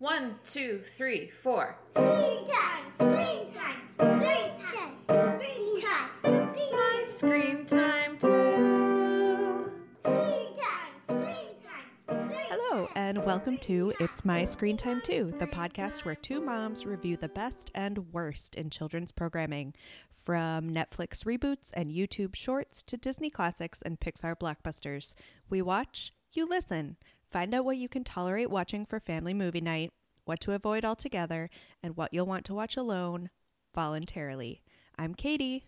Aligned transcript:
One, 0.00 0.36
two, 0.44 0.82
three, 0.96 1.28
four. 1.42 1.76
Screen 1.88 2.46
time, 2.46 2.90
screen 2.92 3.52
time, 3.52 3.90
screen 3.90 4.54
time, 4.54 4.96
screen 5.08 5.82
time, 5.82 6.10
It's 6.22 6.72
my 6.72 7.02
screen 7.04 7.66
time 7.66 8.16
too. 8.18 9.72
screen 9.98 10.54
time, 10.56 10.92
screen 11.02 11.34
time, 11.42 11.90
screen 12.06 12.30
time. 12.30 12.30
Hello, 12.48 12.88
and 12.94 13.24
welcome 13.24 13.58
to 13.58 13.92
It's 13.98 14.24
My 14.24 14.44
Screen 14.44 14.76
Time 14.76 15.00
Too, 15.00 15.32
the 15.38 15.48
podcast 15.48 16.04
where 16.04 16.14
two 16.14 16.40
moms 16.40 16.86
review 16.86 17.16
the 17.16 17.28
best 17.28 17.72
and 17.74 18.12
worst 18.12 18.54
in 18.54 18.70
children's 18.70 19.10
programming, 19.10 19.74
from 20.12 20.70
Netflix 20.70 21.24
reboots 21.24 21.72
and 21.74 21.90
YouTube 21.90 22.36
shorts 22.36 22.82
to 22.84 22.96
Disney 22.96 23.30
classics 23.30 23.82
and 23.82 23.98
Pixar 23.98 24.36
blockbusters. 24.38 25.14
We 25.50 25.60
watch, 25.60 26.12
you 26.32 26.46
listen. 26.46 26.98
Find 27.30 27.54
out 27.54 27.64
what 27.64 27.76
you 27.76 27.88
can 27.88 28.04
tolerate 28.04 28.50
watching 28.50 28.86
for 28.86 28.98
family 29.00 29.34
movie 29.34 29.60
night, 29.60 29.92
what 30.24 30.40
to 30.40 30.52
avoid 30.52 30.84
altogether, 30.84 31.50
and 31.82 31.96
what 31.96 32.12
you'll 32.12 32.26
want 32.26 32.44
to 32.46 32.54
watch 32.54 32.76
alone 32.76 33.30
voluntarily. 33.74 34.62
I'm 34.98 35.14
Katie, 35.14 35.64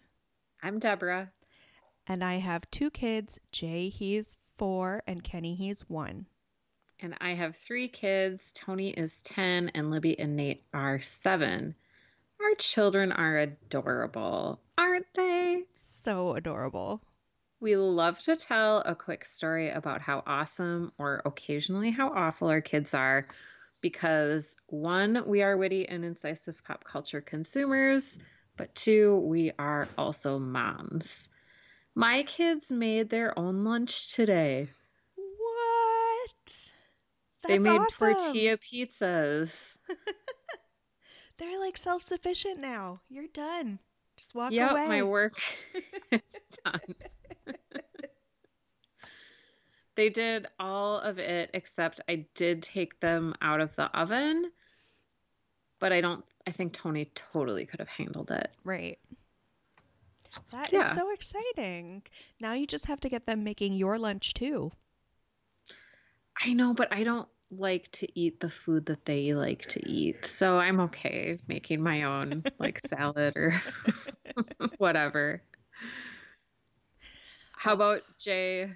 I'm 0.63 0.79
Deborah. 0.79 1.31
and 2.07 2.25
I 2.25 2.37
have 2.37 2.71
two 2.71 2.91
kids 2.91 3.39
Jay, 3.53 3.89
he's 3.89 4.37
four, 4.57 5.03
and 5.07 5.23
Kenny, 5.23 5.55
he's 5.55 5.83
one. 5.83 6.27
And 7.03 7.15
I 7.21 7.31
have 7.35 7.57
three 7.57 7.89
kids. 7.89 8.53
Tony 8.53 8.91
is 8.91 9.23
10, 9.23 9.71
and 9.75 9.91
Libby 9.91 10.19
and 10.19 10.37
Nate 10.37 10.65
are 10.75 11.01
seven. 11.01 11.75
Our 12.41 12.55
children 12.57 13.11
are 13.13 13.39
adorable, 13.39 14.61
aren't 14.77 15.07
they? 15.15 15.65
So 15.75 16.35
adorable. 16.35 17.01
We 17.61 17.77
love 17.77 18.19
to 18.21 18.37
tell 18.37 18.79
a 18.87 18.95
quick 18.95 19.27
story 19.27 19.69
about 19.71 20.01
how 20.01 20.23
awesome 20.27 20.93
or 20.97 21.21
occasionally 21.27 21.91
how 21.91 22.09
awful 22.09 22.49
our 22.49 22.63
kids 22.63 22.95
are 22.95 23.29
because 23.83 24.57
one, 24.69 25.25
we 25.27 25.43
are 25.43 25.57
witty 25.59 25.87
and 25.89 26.03
incisive 26.05 26.63
pop 26.65 26.85
culture 26.85 27.21
consumers, 27.21 28.19
but 28.57 28.75
two, 28.75 29.19
we 29.27 29.53
are 29.59 29.89
also 29.99 30.39
moms. 30.39 31.29
My 31.95 32.23
kids 32.23 32.71
made 32.71 33.11
their 33.11 33.39
own 33.39 33.65
lunch 33.65 34.15
today. 34.15 34.69
What? 35.17 36.71
they 37.47 37.59
made 37.59 37.77
awesome. 37.77 37.91
tortilla 37.91 38.57
pizzas. 38.59 39.77
They're 41.39 41.61
like 41.61 41.77
self 41.77 42.03
sufficient 42.03 42.59
now. 42.59 43.01
You're 43.09 43.27
done. 43.27 43.81
Just 44.17 44.35
walk 44.35 44.53
Yep, 44.53 44.73
away. 44.73 44.89
my 44.89 45.03
work 45.03 45.41
is 46.13 46.59
done. 46.65 46.81
they 50.01 50.09
did 50.09 50.47
all 50.59 50.99
of 51.01 51.19
it 51.19 51.51
except 51.53 52.01
I 52.09 52.25
did 52.35 52.63
take 52.63 52.99
them 53.01 53.35
out 53.43 53.61
of 53.61 53.77
the 53.77 53.85
oven, 53.95 54.51
but 55.79 55.93
I 55.93 56.01
don't 56.01 56.25
I 56.47 56.53
think 56.53 56.73
Tony 56.73 57.05
totally 57.15 57.67
could 57.67 57.81
have 57.81 57.89
handled 57.89 58.31
it. 58.31 58.51
Right. 58.65 58.99
That 60.53 60.73
is 60.73 60.73
Yeah. 60.73 60.95
so 60.95 61.11
exciting. 61.13 62.03
Now 62.41 62.55
you 62.55 62.67
just 62.67 62.87
have 62.87 63.01
to 63.01 63.11
get 63.11 63.27
them 63.27 63.45
making 63.45 63.75
your 63.75 63.99
lunch 63.99 64.33
too. 64.33 64.73
I 66.43 66.55
know, 66.55 66.73
but 66.73 66.91
I 66.93 67.05
don't 67.05 67.29
like 67.51 67.91
to 67.93 68.09
eat 68.19 68.41
the 68.41 68.49
food 68.49 68.87
that 68.87 69.05
they 69.05 69.35
like 69.35 69.67
to 69.67 69.87
eat. 69.87 70.25
So 70.25 70.59
I'm 70.59 70.81
okay 70.81 71.37
making 71.47 71.83
my 71.83 72.05
own 72.05 72.43
like 72.59 72.79
salad 72.89 73.35
or 73.37 73.61
whatever. 74.79 75.43
How 77.53 77.75
about 77.75 78.03
Jay 78.19 78.73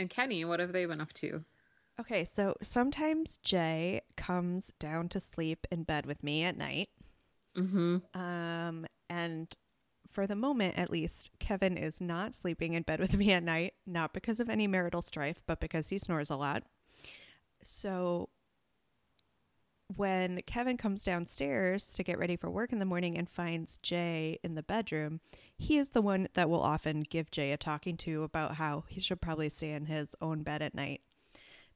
and 0.00 0.10
Kenny? 0.10 0.44
What 0.44 0.58
have 0.58 0.72
they 0.72 0.86
been 0.86 1.00
up 1.00 1.12
to? 1.14 1.44
Okay, 2.00 2.24
so 2.24 2.56
sometimes 2.62 3.38
Jay 3.38 4.00
comes 4.16 4.72
down 4.80 5.08
to 5.10 5.20
sleep 5.20 5.66
in 5.70 5.82
bed 5.82 6.06
with 6.06 6.24
me 6.24 6.44
at 6.44 6.56
night. 6.56 6.88
Mm-hmm. 7.56 8.18
Um, 8.18 8.86
and 9.10 9.54
for 10.08 10.26
the 10.26 10.34
moment, 10.34 10.78
at 10.78 10.90
least, 10.90 11.30
Kevin 11.38 11.76
is 11.76 12.00
not 12.00 12.34
sleeping 12.34 12.72
in 12.72 12.82
bed 12.82 13.00
with 13.00 13.16
me 13.16 13.32
at 13.32 13.42
night, 13.42 13.74
not 13.86 14.14
because 14.14 14.40
of 14.40 14.48
any 14.48 14.66
marital 14.66 15.02
strife, 15.02 15.42
but 15.46 15.60
because 15.60 15.88
he 15.88 15.98
snores 15.98 16.30
a 16.30 16.36
lot. 16.36 16.62
So 17.62 18.30
when 19.96 20.40
Kevin 20.46 20.76
comes 20.76 21.02
downstairs 21.02 21.92
to 21.94 22.02
get 22.04 22.18
ready 22.18 22.36
for 22.36 22.50
work 22.50 22.72
in 22.72 22.78
the 22.78 22.84
morning 22.84 23.18
and 23.18 23.28
finds 23.28 23.78
Jay 23.78 24.38
in 24.42 24.54
the 24.54 24.62
bedroom, 24.62 25.20
he 25.56 25.78
is 25.78 25.90
the 25.90 26.02
one 26.02 26.28
that 26.34 26.48
will 26.48 26.62
often 26.62 27.00
give 27.02 27.30
Jay 27.30 27.52
a 27.52 27.56
talking 27.56 27.96
to 27.98 28.22
about 28.22 28.54
how 28.54 28.84
he 28.88 29.00
should 29.00 29.20
probably 29.20 29.50
stay 29.50 29.72
in 29.72 29.86
his 29.86 30.14
own 30.20 30.42
bed 30.42 30.62
at 30.62 30.74
night. 30.74 31.00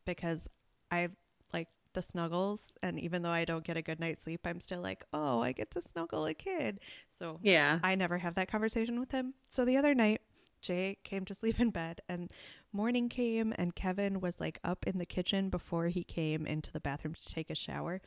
Because 0.05 0.49
I 0.91 1.09
like 1.53 1.69
the 1.93 2.03
snuggles, 2.03 2.75
and 2.83 3.01
even 3.01 3.23
though 3.23 3.31
I 3.31 3.45
don't 3.45 3.65
get 3.65 3.77
a 3.77 3.83
good 3.83 4.01
night's 4.01 4.23
sleep, 4.25 4.41
I'm 4.45 4.61
still 4.61 4.81
like, 4.81 5.05
oh, 5.13 5.41
I 5.41 5.53
get 5.53 5.71
to 5.73 5.83
snuggle 5.83 6.27
a 6.27 6.35
kid. 6.35 6.81
So 7.09 7.41
Yeah. 7.43 7.81
I 7.83 7.95
never 7.95 8.19
have 8.19 8.35
that 8.35 8.49
conversation 8.49 9.01
with 9.01 9.13
him. 9.13 9.35
So 9.49 9.65
the 9.65 9.77
other 9.77 9.95
night, 9.95 10.21
Jay 10.65 10.97
came 11.05 11.27
to 11.27 11.35
sleep 11.35 11.61
in 11.61 11.69
bed 11.69 12.01
and 12.09 12.33
morning 12.73 13.11
came 13.11 13.53
and 13.59 13.75
Kevin 13.75 14.19
was 14.19 14.41
like 14.41 14.59
up 14.65 14.87
in 14.87 14.99
the 14.99 15.05
kitchen 15.05 15.51
before 15.51 15.89
he 15.89 16.03
came 16.03 16.47
into 16.47 16.73
the 16.73 16.81
bathroom 16.81 17.15
to 17.15 17.35
take 17.35 17.51
a 17.51 17.55
shower. 17.55 18.01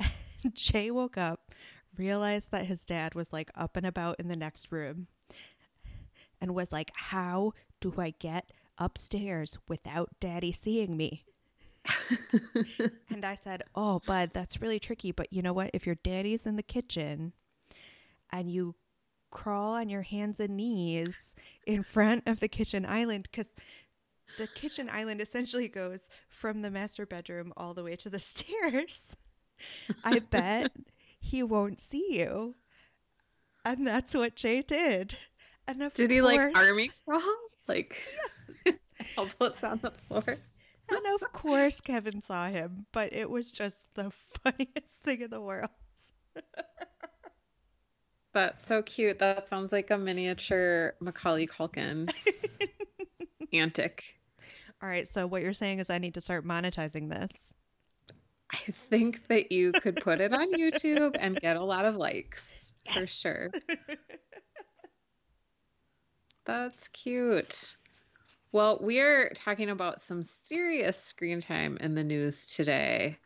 Jay 0.54 0.92
woke 0.92 1.18
up, 1.18 1.52
realized 1.98 2.52
that 2.52 2.66
his 2.66 2.84
dad 2.84 3.16
was 3.16 3.32
like 3.32 3.50
up 3.56 3.76
and 3.76 3.84
about 3.84 4.20
in 4.20 4.28
the 4.28 4.36
next 4.36 4.70
room 4.70 5.08
and 6.40 6.54
was 6.54 6.70
like, 6.70 6.92
"How 6.94 7.52
do 7.80 7.92
I 7.98 8.14
get 8.18 8.52
upstairs 8.78 9.58
without 9.66 10.10
daddy 10.20 10.52
seeing 10.52 10.96
me?" 10.96 11.24
and 13.10 13.24
I 13.24 13.34
said, 13.34 13.64
"Oh, 13.74 14.00
bud, 14.06 14.30
that's 14.32 14.60
really 14.60 14.78
tricky, 14.78 15.10
but 15.10 15.32
you 15.32 15.42
know 15.42 15.52
what? 15.52 15.70
If 15.74 15.84
your 15.84 15.96
daddy's 15.96 16.46
in 16.46 16.54
the 16.54 16.62
kitchen 16.62 17.32
and 18.30 18.48
you 18.48 18.76
crawl 19.32 19.72
on 19.72 19.88
your 19.88 20.02
hands 20.02 20.38
and 20.38 20.56
knees 20.56 21.34
in 21.66 21.82
front 21.82 22.22
of 22.28 22.38
the 22.38 22.48
kitchen 22.48 22.86
island 22.86 23.28
because 23.30 23.54
the 24.38 24.46
kitchen 24.46 24.88
island 24.88 25.20
essentially 25.20 25.68
goes 25.68 26.08
from 26.28 26.62
the 26.62 26.70
master 26.70 27.04
bedroom 27.04 27.52
all 27.56 27.74
the 27.74 27.82
way 27.82 27.96
to 27.96 28.08
the 28.08 28.18
stairs. 28.20 29.16
I 30.04 30.20
bet 30.20 30.72
he 31.18 31.42
won't 31.42 31.80
see 31.80 32.18
you. 32.18 32.54
And 33.64 33.86
that's 33.86 34.14
what 34.14 34.36
Jay 34.36 34.62
did. 34.62 35.16
And 35.66 35.82
of 35.82 35.94
Did 35.94 36.10
he 36.10 36.20
like 36.20 36.56
army 36.56 36.90
crawl? 37.04 37.22
Like 37.68 37.96
elbows 39.16 39.62
on 39.62 39.80
the 39.82 39.92
floor? 40.08 40.24
And 40.88 41.06
of 41.14 41.32
course 41.32 41.80
Kevin 41.80 42.22
saw 42.22 42.48
him, 42.48 42.86
but 42.92 43.12
it 43.12 43.30
was 43.30 43.50
just 43.50 43.86
the 43.94 44.10
funniest 44.44 45.02
thing 45.04 45.22
in 45.22 45.30
the 45.30 45.40
world. 45.40 45.70
That's 48.32 48.66
so 48.66 48.82
cute. 48.82 49.18
That 49.18 49.48
sounds 49.48 49.72
like 49.72 49.90
a 49.90 49.98
miniature 49.98 50.94
Macaulay 51.00 51.46
Culkin 51.46 52.10
antic. 53.52 54.04
All 54.82 54.88
right, 54.88 55.06
so 55.06 55.26
what 55.26 55.42
you're 55.42 55.52
saying 55.52 55.78
is 55.78 55.90
I 55.90 55.98
need 55.98 56.14
to 56.14 56.20
start 56.20 56.46
monetizing 56.46 57.08
this. 57.08 57.54
I 58.52 58.72
think 58.90 59.28
that 59.28 59.52
you 59.52 59.72
could 59.72 59.96
put 59.96 60.20
it 60.20 60.32
on 60.32 60.52
YouTube 60.52 61.16
and 61.18 61.40
get 61.40 61.56
a 61.56 61.64
lot 61.64 61.84
of 61.84 61.94
likes 61.94 62.72
for 62.92 63.06
sure. 63.06 63.50
That's 66.44 66.88
cute. 66.88 67.76
Well, 68.50 68.78
we're 68.80 69.30
talking 69.34 69.70
about 69.70 70.00
some 70.00 70.24
serious 70.24 70.98
screen 70.98 71.40
time 71.40 71.78
in 71.80 71.94
the 71.94 72.04
news 72.04 72.48
today. 72.48 73.18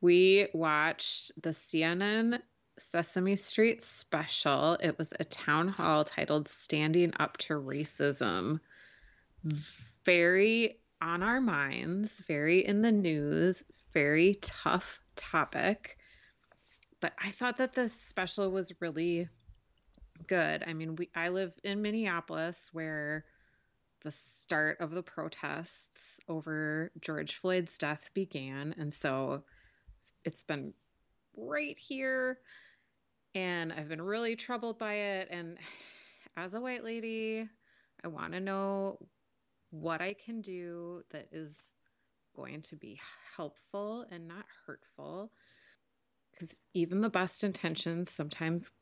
We 0.00 0.48
watched 0.54 1.32
the 1.40 1.50
CNN 1.50 2.40
Sesame 2.78 3.36
Street 3.36 3.82
special. 3.82 4.74
It 4.80 4.98
was 4.98 5.12
a 5.18 5.24
town 5.24 5.68
hall 5.68 6.04
titled 6.04 6.48
Standing 6.48 7.12
Up 7.18 7.36
to 7.38 7.54
Racism. 7.54 8.60
Very 10.04 10.78
on 11.00 11.22
our 11.22 11.40
minds, 11.40 12.20
very 12.26 12.66
in 12.66 12.82
the 12.82 12.92
news, 12.92 13.64
very 13.92 14.38
tough 14.40 15.00
topic. 15.16 15.96
But 17.00 17.12
I 17.22 17.30
thought 17.30 17.58
that 17.58 17.74
this 17.74 17.92
special 17.92 18.50
was 18.50 18.80
really 18.80 19.28
good. 20.26 20.64
I 20.66 20.72
mean, 20.72 20.96
we 20.96 21.10
I 21.14 21.28
live 21.28 21.52
in 21.62 21.82
Minneapolis 21.82 22.70
where 22.72 23.24
the 24.02 24.10
start 24.10 24.80
of 24.80 24.90
the 24.90 25.02
protests 25.02 26.20
over 26.28 26.90
George 27.00 27.36
Floyd's 27.36 27.78
death 27.78 28.10
began, 28.14 28.74
and 28.78 28.92
so 28.92 29.42
it's 30.24 30.42
been 30.42 30.72
right 31.36 31.78
here 31.78 32.38
and 33.38 33.72
I've 33.72 33.88
been 33.88 34.02
really 34.02 34.34
troubled 34.34 34.78
by 34.78 34.94
it 34.94 35.28
and 35.30 35.58
as 36.36 36.54
a 36.54 36.60
white 36.60 36.84
lady, 36.84 37.48
I 38.04 38.08
want 38.08 38.32
to 38.32 38.40
know 38.40 38.98
what 39.70 40.00
I 40.00 40.14
can 40.14 40.40
do 40.40 41.02
that 41.10 41.28
is 41.32 41.56
going 42.34 42.62
to 42.62 42.76
be 42.76 43.00
helpful 43.36 44.06
and 44.10 44.26
not 44.26 44.44
hurtful 44.66 45.30
because 46.32 46.56
even 46.74 47.00
the 47.00 47.08
best 47.08 47.44
intentions 47.44 48.10
sometimes 48.10 48.72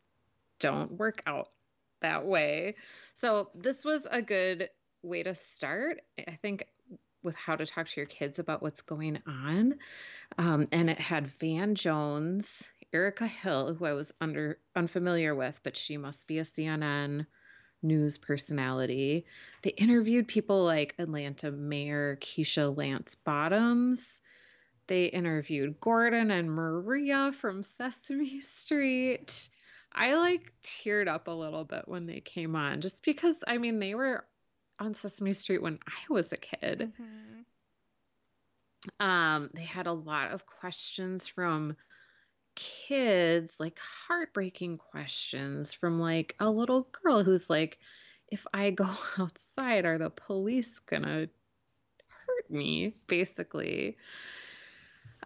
don't 0.59 0.93
work 0.93 1.23
out 1.27 1.49
that 2.01 2.27
way. 2.27 2.77
So 3.15 3.51
this 3.55 3.85
was 3.85 4.07
a 4.11 4.23
good 4.23 4.69
way 5.03 5.23
to 5.23 5.35
start. 5.35 6.01
I 6.27 6.39
think 6.43 6.67
with 7.23 7.37
how 7.37 7.57
to 7.57 7.67
talk 7.67 7.89
to 7.89 8.01
your 8.01 8.07
kids 8.07 8.39
about 8.39 8.63
what's 8.63 8.83
going 8.83 9.21
on. 9.27 9.75
Um, 10.39 10.69
and 10.73 10.89
it 10.89 11.01
had 11.01 11.27
Van 11.41 11.75
Jones, 11.75 12.69
Erica 12.93 13.27
Hill, 13.27 13.75
who 13.75 13.85
I 13.85 13.93
was 13.93 14.13
under 14.21 14.59
unfamiliar 14.75 15.35
with, 15.35 15.59
but 15.63 15.77
she 15.77 15.97
must 15.97 16.27
be 16.27 16.39
a 16.39 16.45
CNN 16.45 17.27
news 17.83 18.19
personality. 18.19 19.27
They 19.63 19.71
interviewed 19.71 20.29
people 20.29 20.65
like 20.65 20.95
Atlanta 20.99 21.51
Mayor 21.51 22.19
Keisha 22.21 22.77
Lance 22.77 23.15
Bottoms. 23.15 24.21
They 24.87 25.07
interviewed 25.07 25.81
Gordon 25.81 26.31
and 26.31 26.51
Maria 26.51 27.33
from 27.33 27.65
Sesame 27.65 28.41
Street. 28.41 29.49
I 29.93 30.15
like 30.15 30.53
teared 30.63 31.09
up 31.09 31.27
a 31.27 31.33
little 31.33 31.65
bit 31.65 31.89
when 31.89 32.07
they 32.07 32.21
came 32.21 32.55
on 32.55 32.81
just 32.81 33.03
because 33.03 33.37
I 33.47 33.59
mean 33.59 33.79
they 33.79 33.95
were 33.95 34.27
on 34.79 34.95
Sesame 34.95 35.33
Street 35.33 35.63
when 35.63 35.79
I 35.87 36.13
was 36.13 36.33
a 36.33 36.37
kid. 36.37 36.93
Um 39.01 39.51
they 39.55 39.65
had 39.65 39.87
a 39.87 39.93
lot 39.93 40.33
of 40.33 40.47
questions 40.47 41.27
from 41.27 41.77
kids, 42.57 43.55
like 43.59 43.79
heartbreaking 44.09 44.79
questions 44.79 45.73
from 45.73 46.01
like 46.01 46.35
a 46.41 46.51
little 46.51 46.89
girl 47.03 47.23
who's 47.23 47.49
like 47.49 47.79
if 48.29 48.45
I 48.53 48.71
go 48.71 48.89
outside 49.19 49.85
are 49.85 49.99
the 49.99 50.11
police 50.11 50.81
to 50.89 51.29
hurt 52.09 52.51
me 52.51 52.97
basically. 53.07 53.97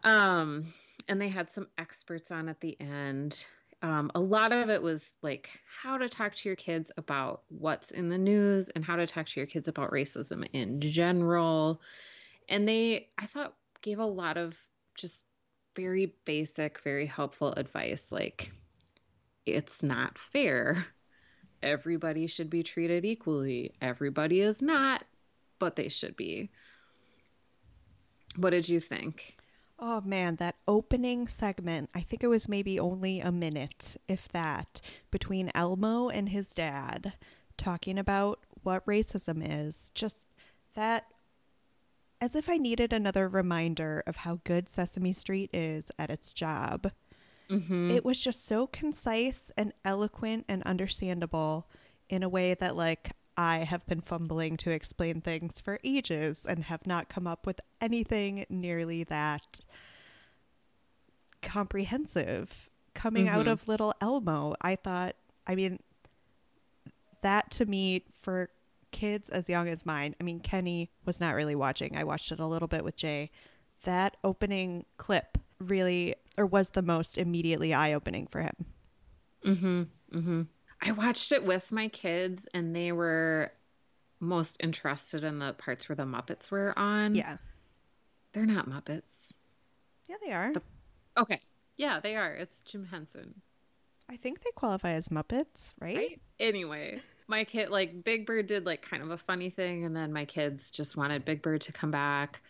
Um 0.05 0.73
and 1.09 1.21
they 1.21 1.29
had 1.29 1.50
some 1.53 1.69
experts 1.79 2.31
on 2.31 2.49
at 2.49 2.61
the 2.61 2.77
end 2.81 3.47
um, 3.82 4.11
a 4.15 4.21
lot 4.21 4.53
of 4.53 4.69
it 4.69 4.82
was 4.82 5.15
like 5.23 5.49
how 5.82 5.97
to 5.97 6.09
talk 6.09 6.35
to 6.35 6.49
your 6.49 6.56
kids 6.56 6.93
about 6.97 7.43
what's 7.49 7.91
in 7.91 8.11
the 8.11 8.19
news 8.19 8.69
and 8.69 8.85
how 8.85 8.97
to 8.97 9.06
talk 9.06 9.27
to 9.27 9.41
your 9.41 9.47
kids 9.47 9.69
about 9.69 9.91
racism 9.91 10.47
in 10.53 10.81
general. 10.81 11.81
And 12.49 12.69
they, 12.69 13.09
I 13.17 13.27
thought, 13.27 13.55
gave 13.81 13.99
a 13.99 14.05
lot 14.05 14.37
of 14.37 14.55
just 14.97 15.25
very 15.76 16.14
basic, 16.25 16.81
very 16.82 17.06
helpful 17.06 17.52
advice 17.52 18.12
like, 18.12 18.50
it's 19.46 19.82
not 19.82 20.19
fair. 20.19 20.87
Everybody 21.62 22.26
should 22.26 22.50
be 22.50 22.62
treated 22.62 23.05
equally. 23.05 23.72
Everybody 23.81 24.40
is 24.40 24.62
not, 24.62 25.05
but 25.58 25.76
they 25.76 25.88
should 25.88 26.17
be. 26.17 26.50
What 28.37 28.50
did 28.50 28.69
you 28.69 28.81
think? 28.81 29.37
Oh 29.78 30.02
man, 30.02 30.37
that 30.37 30.56
opening 30.69 31.26
segment, 31.26 31.88
I 31.94 32.00
think 32.00 32.22
it 32.22 32.28
was 32.28 32.49
maybe 32.49 32.78
only 32.78 33.20
a 33.20 33.32
minute, 33.32 33.96
if 34.08 34.28
that, 34.28 34.81
between 35.11 35.50
Elmo 35.55 36.11
and 36.11 36.28
his 36.28 36.49
dad 36.49 37.14
talking 37.56 37.99
about 37.99 38.40
what 38.62 38.84
racism 38.84 39.43
is. 39.43 39.90
Just 39.94 40.26
that, 40.75 41.06
as 42.20 42.34
if 42.34 42.49
I 42.49 42.56
needed 42.56 42.93
another 42.93 43.28
reminder 43.28 44.02
of 44.06 44.17
how 44.17 44.40
good 44.44 44.69
Sesame 44.69 45.12
Street 45.12 45.50
is 45.52 45.90
at 45.99 46.11
its 46.11 46.32
job. 46.32 46.93
Mm-hmm. 47.49 47.90
It 47.90 48.05
was 48.05 48.20
just 48.20 48.44
so 48.44 48.67
concise 48.67 49.50
and 49.56 49.72
eloquent 49.84 50.44
and 50.49 50.62
understandable 50.64 51.69
in 52.08 52.22
a 52.22 52.28
way 52.28 52.55
that, 52.55 52.76
like, 52.76 53.12
I 53.37 53.58
have 53.61 53.87
been 53.87 54.00
fumbling 54.00 54.56
to 54.58 54.70
explain 54.70 55.20
things 55.20 55.61
for 55.61 55.81
ages 55.82 56.44
and 56.46 56.64
have 56.64 56.87
not 56.87 57.08
come 57.08 57.26
up 57.26 57.46
with 57.46 57.61
anything 57.81 58.44
nearly 58.50 59.02
that 59.05 59.61
comprehensive 61.43 62.69
coming 62.94 63.28
out 63.28 63.46
Mhm. 63.46 63.52
of 63.52 63.69
Little 63.69 63.94
Elmo. 64.00 64.55
I 64.61 64.76
thought, 64.76 65.17
I 65.46 65.55
mean, 65.55 65.78
that 67.22 67.50
to 67.52 67.67
me, 67.67 68.05
for 68.12 68.50
kids 68.91 69.29
as 69.29 69.49
young 69.49 69.69
as 69.69 69.87
mine, 69.87 70.15
I 70.21 70.25
mean, 70.25 70.41
Kenny 70.41 70.91
was 71.05 71.21
not 71.21 71.35
really 71.35 71.55
watching. 71.55 71.97
I 71.97 72.05
watched 72.05 72.33
it 72.33 72.41
a 72.41 72.47
little 72.47 72.69
bit 72.69 72.85
with 72.85 72.97
Jay. 72.97 73.31
That 73.85 74.17
opening 74.25 74.85
clip 74.97 75.39
really, 75.59 76.15
or 76.39 76.47
was 76.47 76.71
the 76.71 76.83
most 76.83 77.19
immediately 77.19 77.75
eye 77.75 77.93
opening 77.93 78.27
for 78.31 78.41
him. 78.41 78.55
Mm-hmm. 79.45 79.83
Mm-hmm. 80.19 80.43
I 80.83 80.93
watched 80.93 81.33
it 81.33 81.45
with 81.45 81.71
my 81.71 81.89
kids, 81.89 82.49
and 82.55 82.75
they 82.75 82.93
were 82.93 83.53
most 84.19 84.57
interested 84.61 85.25
in 85.25 85.39
the 85.39 85.53
parts 85.55 85.89
where 85.89 85.97
the 85.97 86.05
Muppets 86.05 86.51
were 86.51 86.79
on. 86.79 87.15
Yeah. 87.15 87.37
They're 88.33 88.47
not 88.47 88.69
Muppets. 88.69 89.35
Yeah, 90.09 90.17
they 90.25 90.33
are. 90.33 90.53
The- 90.53 90.63
Okay. 91.19 91.41
Yeah, 91.77 92.01
they 92.01 92.17
are. 92.17 92.33
It's 92.33 92.61
Jim 92.63 92.85
Henson. 92.87 93.35
I 94.09 94.17
think 94.17 94.41
they 94.43 94.51
qualify 94.55 94.93
as 94.93 95.09
Muppets, 95.09 95.75
right? 95.81 95.97
Right? 95.97 96.21
Anyway, 96.39 97.01
my 97.31 97.44
kid, 97.44 97.71
like, 97.71 98.05
Big 98.05 98.27
Bird 98.27 98.47
did, 98.47 98.67
like, 98.67 98.82
kind 98.82 99.03
of 99.03 99.11
a 99.11 99.17
funny 99.17 99.49
thing, 99.49 99.85
and 99.85 99.97
then 99.97 100.12
my 100.12 100.27
kids 100.27 100.71
just 100.71 100.97
wanted 100.97 101.25
Big 101.25 101.41
Bird 101.41 101.62
to 101.62 101.73
come 101.73 101.91
back. 101.91 102.41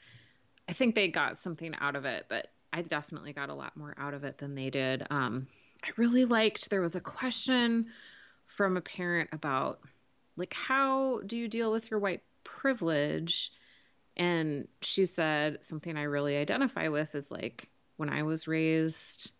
I 0.68 0.72
think 0.72 0.94
they 0.94 1.08
got 1.08 1.40
something 1.40 1.74
out 1.80 1.94
of 1.94 2.04
it, 2.04 2.26
but 2.28 2.48
I 2.72 2.82
definitely 2.82 3.32
got 3.32 3.50
a 3.50 3.54
lot 3.54 3.76
more 3.76 3.94
out 3.98 4.14
of 4.14 4.24
it 4.24 4.38
than 4.38 4.54
they 4.54 4.70
did. 4.70 5.06
Um, 5.10 5.46
I 5.84 5.90
really 5.96 6.24
liked 6.24 6.70
there 6.70 6.80
was 6.80 6.94
a 6.94 7.00
question 7.00 7.86
from 8.46 8.76
a 8.76 8.80
parent 8.80 9.30
about, 9.32 9.80
like, 10.36 10.54
how 10.54 11.20
do 11.26 11.36
you 11.36 11.46
deal 11.46 11.70
with 11.70 11.90
your 11.90 12.00
white 12.00 12.22
privilege? 12.42 13.52
And 14.16 14.68
she 14.80 15.06
said 15.06 15.64
something 15.64 15.96
I 15.96 16.02
really 16.04 16.36
identify 16.36 16.88
with 16.88 17.14
is 17.14 17.30
like, 17.30 17.68
when 17.96 18.08
I 18.08 18.22
was 18.22 18.48
raised 18.48 19.32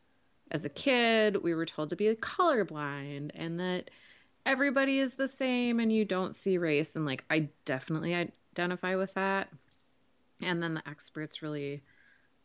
as 0.50 0.64
a 0.64 0.69
kid, 0.69 1.42
we 1.42 1.54
were 1.54 1.66
told 1.66 1.90
to 1.90 1.96
be 1.96 2.14
colorblind 2.14 3.31
and 3.34 3.60
that 3.60 3.90
everybody 4.46 4.98
is 4.98 5.14
the 5.14 5.28
same 5.28 5.81
and 5.81 5.92
you 5.92 6.04
don't 6.04 6.37
see 6.37 6.58
race. 6.58 6.96
And 6.96 7.06
like, 7.06 7.25
I 7.31 7.48
definitely 7.64 8.14
identify 8.14 8.96
with 8.96 9.14
that. 9.14 9.48
And 10.40 10.62
then 10.62 10.75
the 10.75 10.88
experts 10.88 11.42
really 11.42 11.82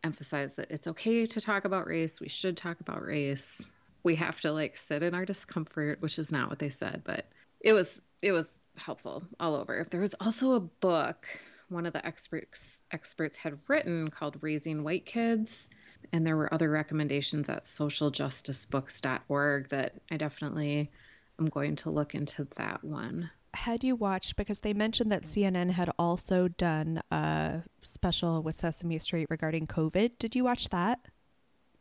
emphasize 0.03 0.55
that 0.55 0.71
it's 0.71 0.87
okay 0.87 1.25
to 1.25 1.41
talk 1.41 1.65
about 1.65 1.87
race. 1.87 2.19
We 2.19 2.29
should 2.29 2.57
talk 2.57 2.79
about 2.79 3.01
race. 3.01 3.71
We 4.03 4.15
have 4.15 4.39
to 4.41 4.51
like 4.51 4.77
sit 4.77 5.03
in 5.03 5.15
our 5.15 5.25
discomfort, 5.25 6.01
which 6.01 6.19
is 6.19 6.31
not 6.31 6.49
what 6.49 6.59
they 6.59 6.69
said, 6.69 7.01
but 7.03 7.25
it 7.59 7.73
was 7.73 8.01
it 8.21 8.31
was 8.31 8.61
helpful 8.77 9.23
all 9.39 9.55
over. 9.55 9.87
There 9.89 10.01
was 10.01 10.13
also 10.19 10.53
a 10.53 10.59
book 10.59 11.25
one 11.69 11.85
of 11.85 11.93
the 11.93 12.05
experts 12.05 12.81
experts 12.91 13.37
had 13.37 13.57
written 13.67 14.09
called 14.09 14.37
Raising 14.41 14.83
White 14.83 15.05
Kids 15.05 15.69
and 16.13 16.25
there 16.25 16.37
were 16.37 16.53
other 16.53 16.69
recommendations 16.69 17.49
at 17.49 17.63
socialjusticebooks.org 17.63 19.69
that 19.69 19.93
I 20.11 20.17
definitely 20.17 20.91
am 21.39 21.47
going 21.47 21.75
to 21.77 21.89
look 21.89 22.15
into 22.15 22.47
that 22.57 22.83
one. 22.83 23.29
Had 23.53 23.83
you 23.83 23.95
watched, 23.95 24.35
because 24.35 24.59
they 24.59 24.73
mentioned 24.73 25.09
that 25.11 25.23
CNN 25.23 25.71
had 25.71 25.89
also 25.97 26.47
done 26.47 27.01
a 27.09 27.63
special 27.81 28.43
with 28.43 28.55
Sesame 28.55 28.99
Street 28.99 29.27
regarding 29.29 29.65
COVID. 29.67 30.11
Did 30.19 30.35
you 30.35 30.43
watch 30.43 30.69
that? 30.69 31.07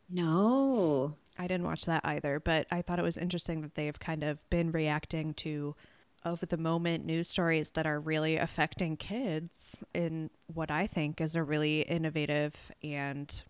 No. 0.09 1.15
I 1.37 1.47
didn't 1.47 1.65
watch 1.65 1.85
that 1.85 2.01
either, 2.05 2.39
but 2.39 2.65
I 2.71 2.81
thought 2.81 2.99
it 2.99 3.03
was 3.03 3.17
interesting 3.17 3.61
that 3.61 3.75
they've 3.75 3.99
kind 3.99 4.23
of 4.23 4.49
been 4.49 4.71
reacting 4.71 5.33
to 5.35 5.75
of 6.23 6.39
the 6.49 6.57
moment 6.57 7.05
news 7.05 7.29
stories 7.29 7.71
that 7.71 7.85
are 7.85 7.99
really 7.99 8.37
affecting 8.37 8.97
kids 8.97 9.83
in 9.93 10.31
what 10.47 10.71
I 10.71 10.87
think 10.87 11.21
is 11.21 11.35
a 11.35 11.43
really 11.43 11.81
innovative 11.81 12.55
and 12.81 13.43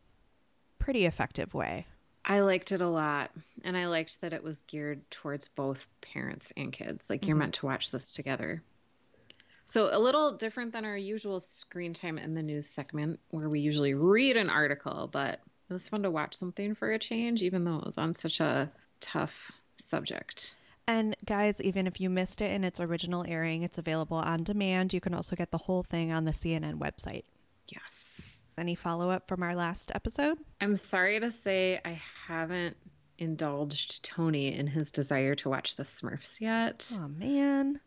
pretty 0.78 1.06
effective 1.06 1.54
way. 1.54 1.88
I 2.26 2.40
liked 2.40 2.72
it 2.72 2.82
a 2.82 2.90
lot. 2.90 3.32
And 3.64 3.78
I 3.78 3.88
liked 3.88 4.22
that 4.22 4.34
it 4.34 4.44
was 4.44 4.62
geared 4.62 5.10
towards 5.12 5.48
both 5.48 5.86
parents 6.02 6.52
and 6.58 6.74
kids. 6.74 7.10
Like 7.10 7.28
you're 7.28 7.36
Mhm. 7.36 7.40
meant 7.40 7.54
to 7.56 7.66
watch 7.66 7.92
this 7.92 8.12
together. 8.12 8.64
So, 9.68 9.90
a 9.92 9.98
little 10.00 10.34
different 10.38 10.74
than 10.74 10.86
our 10.86 10.98
usual 10.98 11.40
screen 11.40 11.94
time 11.94 12.18
in 12.20 12.36
the 12.36 12.44
news 12.44 12.70
segment 12.70 13.20
where 13.32 13.50
we 13.50 13.60
usually 13.60 13.96
read 13.96 14.38
an 14.38 14.50
article, 14.50 15.10
but 15.12 15.40
it 15.70 15.74
was 15.74 15.90
fun 15.90 16.04
to 16.04 16.12
watch 16.12 16.36
something 16.36 16.76
for 16.76 16.92
a 16.92 17.00
change, 17.00 17.42
even 17.42 17.64
though 17.64 17.78
it 17.78 17.86
was 17.86 17.98
on 17.98 18.14
such 18.14 18.40
a 18.40 18.72
tough 19.00 19.52
subject. 19.78 20.56
And 20.88 21.16
guys, 21.26 21.60
even 21.62 21.88
if 21.88 22.00
you 22.00 22.12
missed 22.12 22.42
it 22.42 22.52
in 22.52 22.64
its 22.64 22.80
original 22.80 23.26
airing, 23.28 23.64
it's 23.64 23.80
available 23.80 24.18
on 24.18 24.44
demand. 24.44 24.94
You 24.94 25.02
can 25.02 25.16
also 25.16 25.36
get 25.36 25.50
the 25.50 25.58
whole 25.58 25.82
thing 25.82 26.12
on 26.12 26.26
the 26.26 26.34
CNN 26.34 26.76
website. 26.78 27.24
Any 28.58 28.76
follow 28.76 29.10
up 29.10 29.28
from 29.28 29.44
our 29.44 29.56
last 29.56 29.92
episode? 29.94 30.38
I'm 30.62 30.76
sorry 30.76 31.20
to 31.20 31.32
say 31.32 31.82
I 31.84 32.00
haven't 32.28 32.78
indulged 33.18 34.04
Tony 34.04 34.54
in 34.54 34.68
his 34.68 34.92
desire 34.92 35.36
to 35.36 35.50
watch 35.50 35.76
the 35.76 35.84
Smurfs 35.84 36.40
yet. 36.40 36.90
Oh 36.96 37.08
man. 37.08 37.80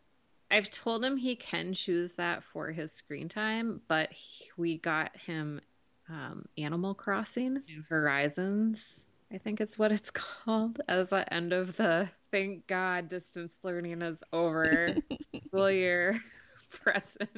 I've 0.51 0.69
told 0.69 1.03
him 1.03 1.17
he 1.17 1.35
can 1.35 1.73
choose 1.73 2.13
that 2.13 2.43
for 2.43 2.71
his 2.71 2.91
screen 2.91 3.29
time, 3.29 3.81
but 3.87 4.11
he, 4.11 4.49
we 4.57 4.77
got 4.77 5.15
him 5.15 5.61
um, 6.09 6.45
Animal 6.57 6.95
Crossing 6.95 7.61
New 7.67 7.83
Horizons. 7.87 9.05
I 9.31 9.37
think 9.37 9.61
it's 9.61 9.77
what 9.77 9.91
it's 9.91 10.09
called 10.11 10.81
as 10.87 11.09
the 11.09 11.31
end 11.31 11.53
of 11.53 11.77
the 11.77 12.09
thank 12.31 12.67
God 12.67 13.07
distance 13.07 13.55
learning 13.63 14.01
is 14.01 14.23
over 14.33 14.95
school 15.21 15.71
year 15.71 16.19
present. 16.71 17.29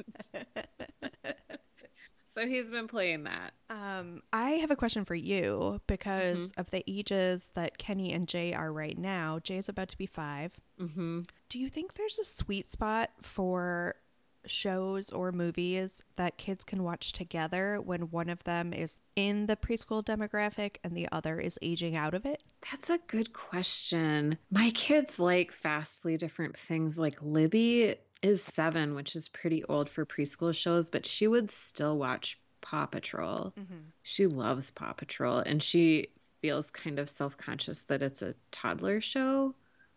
So 2.34 2.46
he's 2.46 2.70
been 2.70 2.88
playing 2.88 3.24
that. 3.24 3.52
Um, 3.68 4.22
I 4.32 4.50
have 4.52 4.70
a 4.70 4.76
question 4.76 5.04
for 5.04 5.14
you 5.14 5.80
because 5.86 6.52
of 6.56 6.70
the 6.70 6.82
ages 6.90 7.50
that 7.54 7.76
Kenny 7.78 8.12
and 8.12 8.26
Jay 8.26 8.54
are 8.54 8.72
right 8.72 8.96
now. 8.96 9.38
Jay's 9.38 9.68
about 9.68 9.88
to 9.90 9.98
be 9.98 10.06
five. 10.06 10.58
hmm 10.78 11.20
Do 11.48 11.58
you 11.58 11.68
think 11.68 11.94
there's 11.94 12.18
a 12.18 12.24
sweet 12.24 12.70
spot 12.70 13.10
for 13.20 13.96
shows 14.44 15.10
or 15.10 15.30
movies 15.30 16.02
that 16.16 16.36
kids 16.36 16.64
can 16.64 16.82
watch 16.82 17.12
together 17.12 17.80
when 17.80 18.10
one 18.10 18.28
of 18.28 18.42
them 18.44 18.72
is 18.72 18.98
in 19.14 19.46
the 19.46 19.54
preschool 19.54 20.04
demographic 20.04 20.76
and 20.82 20.96
the 20.96 21.08
other 21.12 21.38
is 21.38 21.58
aging 21.62 21.96
out 21.96 22.14
of 22.14 22.26
it? 22.26 22.42
That's 22.70 22.90
a 22.90 22.98
good 23.06 23.32
question. 23.32 24.38
My 24.50 24.70
kids 24.70 25.18
like 25.18 25.52
vastly 25.62 26.16
different 26.16 26.56
things. 26.56 26.98
Like 26.98 27.22
Libby 27.22 27.94
is 28.22 28.42
seven, 28.42 28.94
which 28.94 29.16
is 29.16 29.28
pretty 29.28 29.64
old 29.64 29.90
for 29.90 30.06
preschool 30.06 30.54
shows, 30.54 30.90
but 30.90 31.04
she 31.04 31.26
would 31.26 31.50
still 31.50 31.98
watch 31.98 32.38
Paw 32.60 32.86
Patrol. 32.86 33.52
Mm-hmm. 33.58 33.80
She 34.02 34.26
loves 34.26 34.70
Paw 34.70 34.92
Patrol 34.92 35.38
and 35.38 35.62
she 35.62 36.08
feels 36.40 36.70
kind 36.70 36.98
of 36.98 37.10
self 37.10 37.36
conscious 37.36 37.82
that 37.82 38.02
it's 38.02 38.22
a 38.22 38.34
toddler 38.50 39.00
show 39.00 39.54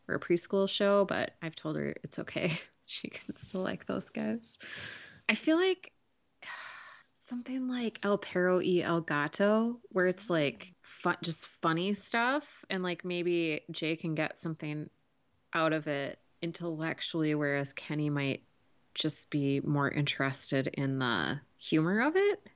or 0.07 0.15
a 0.15 0.19
preschool 0.19 0.67
show, 0.67 1.05
but 1.05 1.31
I've 1.41 1.55
told 1.55 1.75
her 1.77 1.93
it's 2.03 2.19
okay. 2.19 2.59
She 2.87 3.09
can 3.09 3.33
still 3.33 3.61
like 3.61 3.87
those 3.87 4.11
guys. 4.11 4.59
I 5.27 5.33
feel 5.33 5.57
like 5.57 5.91
something 7.27 7.67
like 7.67 7.97
El 8.03 8.19
Perro 8.19 8.59
y 8.59 8.81
El 8.83 9.01
Gato, 9.01 9.79
where 9.89 10.05
it's 10.05 10.29
like 10.29 10.59
mm-hmm. 10.59 10.71
fun, 10.83 11.17
just 11.23 11.47
funny 11.63 11.95
stuff, 11.95 12.43
and 12.69 12.83
like 12.83 13.03
maybe 13.03 13.61
Jay 13.71 13.95
can 13.95 14.13
get 14.13 14.37
something 14.37 14.87
out 15.51 15.73
of 15.73 15.87
it 15.87 16.19
intellectually, 16.45 17.33
whereas 17.33 17.73
Kenny 17.73 18.11
might 18.11 18.43
just 18.93 19.31
be 19.31 19.59
more 19.61 19.89
interested 19.89 20.67
in 20.67 20.99
the 20.99 21.39
humor 21.57 22.01
of 22.01 22.15
it. 22.15 22.47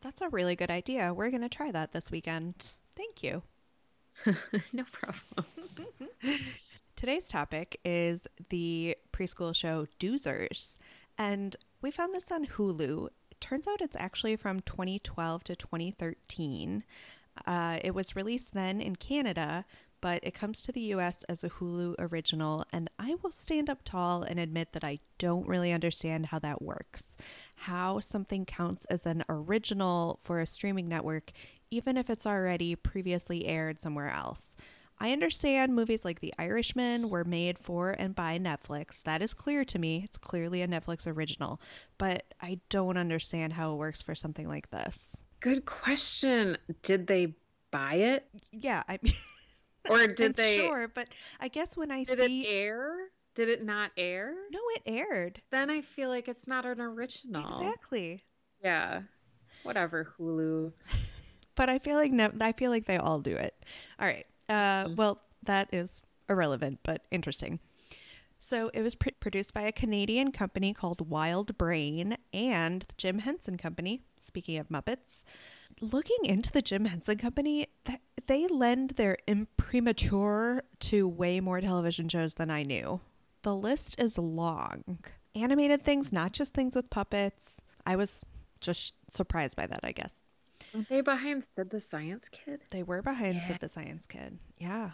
That's 0.00 0.20
a 0.20 0.28
really 0.28 0.56
good 0.56 0.70
idea. 0.70 1.14
We're 1.14 1.30
going 1.30 1.42
to 1.42 1.48
try 1.48 1.70
that 1.70 1.92
this 1.92 2.10
weekend. 2.10 2.72
Thank 2.96 3.22
you. 3.22 3.42
no 4.72 4.82
problem. 4.90 5.46
Today's 6.96 7.28
topic 7.28 7.78
is 7.84 8.26
the 8.50 8.96
preschool 9.12 9.54
show 9.54 9.86
Doozers, 10.00 10.76
and 11.16 11.54
we 11.82 11.92
found 11.92 12.14
this 12.14 12.32
on 12.32 12.46
Hulu. 12.46 13.06
It 13.30 13.40
turns 13.40 13.68
out 13.68 13.80
it's 13.80 13.96
actually 13.96 14.34
from 14.34 14.60
2012 14.62 15.44
to 15.44 15.54
2013. 15.54 16.82
Uh, 17.46 17.78
it 17.84 17.94
was 17.94 18.16
released 18.16 18.54
then 18.54 18.80
in 18.80 18.96
Canada, 18.96 19.64
but 20.06 20.20
it 20.22 20.34
comes 20.34 20.62
to 20.62 20.70
the 20.70 20.92
US 20.94 21.24
as 21.24 21.42
a 21.42 21.50
Hulu 21.50 21.96
original, 21.98 22.64
and 22.72 22.88
I 22.96 23.16
will 23.20 23.32
stand 23.32 23.68
up 23.68 23.80
tall 23.84 24.22
and 24.22 24.38
admit 24.38 24.70
that 24.70 24.84
I 24.84 25.00
don't 25.18 25.48
really 25.48 25.72
understand 25.72 26.26
how 26.26 26.38
that 26.38 26.62
works. 26.62 27.16
How 27.56 27.98
something 27.98 28.44
counts 28.44 28.84
as 28.84 29.04
an 29.04 29.24
original 29.28 30.20
for 30.22 30.38
a 30.38 30.46
streaming 30.46 30.88
network, 30.88 31.32
even 31.72 31.96
if 31.96 32.08
it's 32.08 32.24
already 32.24 32.76
previously 32.76 33.46
aired 33.46 33.82
somewhere 33.82 34.08
else. 34.08 34.54
I 35.00 35.10
understand 35.10 35.74
movies 35.74 36.04
like 36.04 36.20
The 36.20 36.34
Irishman 36.38 37.10
were 37.10 37.24
made 37.24 37.58
for 37.58 37.90
and 37.90 38.14
by 38.14 38.38
Netflix. 38.38 39.02
That 39.02 39.22
is 39.22 39.34
clear 39.34 39.64
to 39.64 39.78
me. 39.80 40.02
It's 40.04 40.18
clearly 40.18 40.62
a 40.62 40.68
Netflix 40.68 41.08
original. 41.08 41.60
But 41.98 42.32
I 42.40 42.60
don't 42.70 42.96
understand 42.96 43.54
how 43.54 43.72
it 43.72 43.78
works 43.78 44.02
for 44.02 44.14
something 44.14 44.46
like 44.46 44.70
this. 44.70 45.16
Good 45.40 45.66
question. 45.66 46.58
Did 46.84 47.08
they 47.08 47.34
buy 47.72 47.94
it? 47.94 48.28
Yeah, 48.52 48.84
I 48.88 49.00
Or 49.90 50.06
did 50.06 50.20
I'm 50.20 50.32
they 50.32 50.58
sure, 50.58 50.88
but 50.88 51.08
I 51.40 51.48
guess 51.48 51.76
when 51.76 51.90
I 51.90 52.04
did 52.04 52.18
see 52.18 52.42
it 52.42 52.52
air? 52.52 52.94
Did 53.34 53.48
it 53.50 53.64
not 53.64 53.90
air? 53.96 54.34
No, 54.50 54.60
it 54.76 54.82
aired. 54.86 55.42
Then 55.50 55.68
I 55.70 55.82
feel 55.82 56.08
like 56.08 56.26
it's 56.26 56.48
not 56.48 56.64
an 56.64 56.80
original. 56.80 57.46
Exactly. 57.46 58.22
Yeah. 58.62 59.02
Whatever, 59.62 60.12
Hulu. 60.18 60.72
But 61.56 61.70
I 61.70 61.78
feel 61.78 61.96
like 61.96 62.12
no, 62.12 62.30
I 62.38 62.52
feel 62.52 62.70
like 62.70 62.84
they 62.84 62.98
all 62.98 63.18
do 63.18 63.34
it. 63.34 63.54
All 63.98 64.06
right. 64.06 64.26
Uh, 64.46 64.90
well, 64.94 65.22
that 65.44 65.70
is 65.72 66.02
irrelevant, 66.28 66.80
but 66.82 67.06
interesting. 67.10 67.60
So 68.38 68.70
it 68.74 68.82
was 68.82 68.94
pr- 68.94 69.08
produced 69.20 69.54
by 69.54 69.62
a 69.62 69.72
Canadian 69.72 70.32
company 70.32 70.74
called 70.74 71.08
Wild 71.08 71.56
Brain 71.56 72.18
and 72.32 72.82
the 72.82 72.94
Jim 72.98 73.20
Henson 73.20 73.56
Company. 73.56 74.02
Speaking 74.18 74.58
of 74.58 74.68
Muppets, 74.68 75.24
looking 75.80 76.18
into 76.24 76.52
the 76.52 76.60
Jim 76.60 76.84
Henson 76.84 77.16
Company, 77.16 77.68
they 78.26 78.46
lend 78.46 78.90
their 78.90 79.16
imprimatur 79.26 80.62
to 80.80 81.08
way 81.08 81.40
more 81.40 81.60
television 81.60 82.08
shows 82.08 82.34
than 82.34 82.50
I 82.50 82.62
knew. 82.62 83.00
The 83.42 83.54
list 83.54 84.00
is 84.00 84.18
long. 84.18 84.98
Animated 85.34 85.82
things, 85.82 86.12
not 86.12 86.32
just 86.32 86.54
things 86.54 86.74
with 86.74 86.90
puppets. 86.90 87.60
I 87.84 87.96
was 87.96 88.24
just 88.60 88.94
surprised 89.10 89.56
by 89.56 89.66
that, 89.66 89.80
I 89.82 89.92
guess. 89.92 90.14
Weren't 90.74 90.88
they 90.88 91.00
behind 91.00 91.44
Sid 91.44 91.70
the 91.70 91.80
Science 91.80 92.28
Kid? 92.30 92.62
They 92.70 92.82
were 92.82 93.02
behind 93.02 93.36
Yeah. 93.36 93.46
Sid 93.48 93.58
the 93.60 93.68
Science 93.68 94.06
Kid. 94.06 94.38
Yeah. 94.58 94.90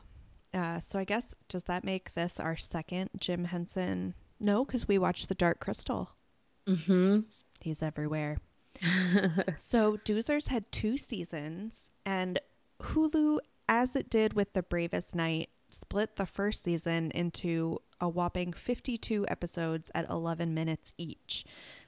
Uh, 0.52 0.80
so 0.80 0.98
I 0.98 1.04
guess, 1.04 1.34
does 1.48 1.64
that 1.64 1.84
make 1.84 2.14
this 2.14 2.38
our 2.38 2.56
second 2.56 3.10
Jim 3.18 3.44
Henson? 3.44 4.14
No, 4.38 4.64
because 4.64 4.86
we 4.86 4.98
watched 4.98 5.28
The 5.28 5.34
Dark 5.34 5.60
Crystal. 5.60 6.10
Mm-hmm. 6.68 7.20
He's 7.60 7.82
everywhere. 7.82 8.38
so 9.56 9.96
Doozers 9.98 10.48
had 10.48 10.70
two 10.72 10.98
seasons, 10.98 11.90
and 12.04 12.40
Hulu, 12.82 13.38
as 13.68 13.96
it 13.96 14.10
did 14.10 14.34
with 14.34 14.52
The 14.52 14.62
Bravest 14.62 15.14
Knight, 15.14 15.50
split 15.70 16.16
the 16.16 16.26
first 16.26 16.62
season 16.62 17.10
into 17.12 17.78
a 18.00 18.08
whopping 18.08 18.52
52 18.52 19.24
episodes 19.28 19.90
at 19.94 20.08
11 20.10 20.52
minutes 20.52 20.92
each. 20.98 21.44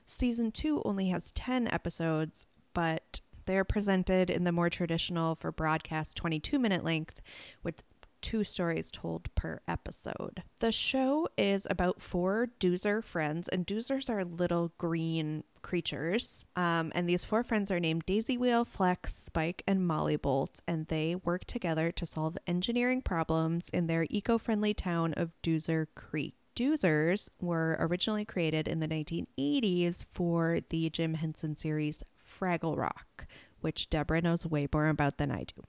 Season 0.07 0.51
two 0.51 0.81
only 0.85 1.09
has 1.09 1.33
10 1.33 1.69
episodes, 1.69 2.47
but 2.73 3.21
they're 3.47 3.65
presented 3.65 4.31
in 4.31 4.45
the 4.45 4.53
more 4.53 4.71
traditional 4.71 5.35
for 5.35 5.53
broadcast 5.53 6.17
22 6.17 6.59
minute 6.59 6.85
length 6.85 7.21
with 7.63 7.83
two 8.25 8.43
stories 8.43 8.91
told 8.91 9.33
per 9.35 9.61
episode. 9.69 10.43
The 10.61 10.73
show 10.73 11.29
is 11.37 11.67
about 11.69 12.01
four 12.01 12.49
doozer 12.59 13.05
friends, 13.05 13.49
and 13.49 13.67
doozers 13.67 14.09
are 14.09 14.25
little 14.25 14.73
green 14.79 15.45
creatures. 15.61 16.47
Um, 16.57 16.91
and 16.95 17.07
these 17.07 17.23
four 17.23 17.45
friends 17.45 17.71
are 17.71 17.79
named 17.79 18.07
Daisy 18.07 18.39
Wheel, 18.39 18.65
Flex, 18.65 19.15
Spike, 19.15 19.63
and 19.67 19.87
Molly 19.87 20.17
Bolt, 20.17 20.61
and 20.67 20.87
they 20.87 21.17
work 21.17 21.45
together 21.45 21.93
to 21.93 22.07
solve 22.07 22.39
engineering 22.47 23.03
problems 23.03 23.69
in 23.69 23.89
their 23.89 24.07
eco 24.09 24.39
friendly 24.39 24.73
town 24.73 25.13
of 25.19 25.33
Doozer 25.43 25.89
Creek. 25.95 26.35
Doozers 26.57 27.29
were 27.43 27.77
originally 27.79 28.25
created 28.25 28.67
in 28.67 28.81
the 28.81 28.89
1980s 28.89 30.03
for 30.09 30.61
the 30.71 30.89
Jim 30.89 31.13
Henson 31.13 31.57
series 31.57 32.03
Fraggle 32.27 32.79
Rock, 32.79 33.27
which 33.61 33.91
Deborah 33.91 34.23
knows 34.23 34.47
way 34.47 34.67
more 34.73 34.89
about 34.89 35.19
than 35.19 35.31
I 35.31 35.45
do. 35.45 35.63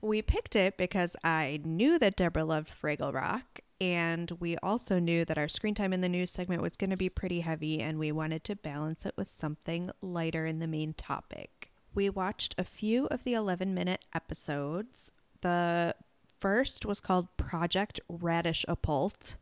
we 0.02 0.23
picked 0.23 0.56
it 0.56 0.76
because 0.76 1.16
I 1.23 1.61
knew 1.64 1.99
that 1.99 2.16
Deborah 2.16 2.45
loved 2.45 2.68
Fraggle 2.68 3.12
Rock, 3.12 3.61
and 3.80 4.30
we 4.40 4.56
also 4.59 4.99
knew 4.99 5.25
that 5.25 5.38
our 5.38 5.49
screen 5.49 5.75
time 5.75 5.92
in 5.92 6.00
the 6.00 6.09
news 6.09 6.30
segment 6.30 6.62
was 6.62 6.76
going 6.76 6.90
to 6.90 6.97
be 6.97 7.09
pretty 7.09 7.40
heavy, 7.40 7.80
and 7.80 7.99
we 7.99 8.12
wanted 8.12 8.45
to 8.45 8.56
balance 8.56 9.06
it 9.06 9.14
with 9.16 9.28
something 9.28 9.90
lighter 10.00 10.47
in 10.47 10.59
the 10.59 10.66
main 10.66 10.95
topic. 10.95 11.71
We 11.95 12.11
watched 12.11 12.54
a 12.59 12.64
few 12.64 13.06
of 13.06 13.25
the 13.25 13.35
11 13.35 13.73
minute 13.73 14.04
episodes. 14.14 15.12
The 15.40 15.95
first 16.40 16.85
was 16.85 17.00
called 17.00 17.35
Project 17.37 18.00
Radish 18.09 18.64
Apult. 18.68 19.37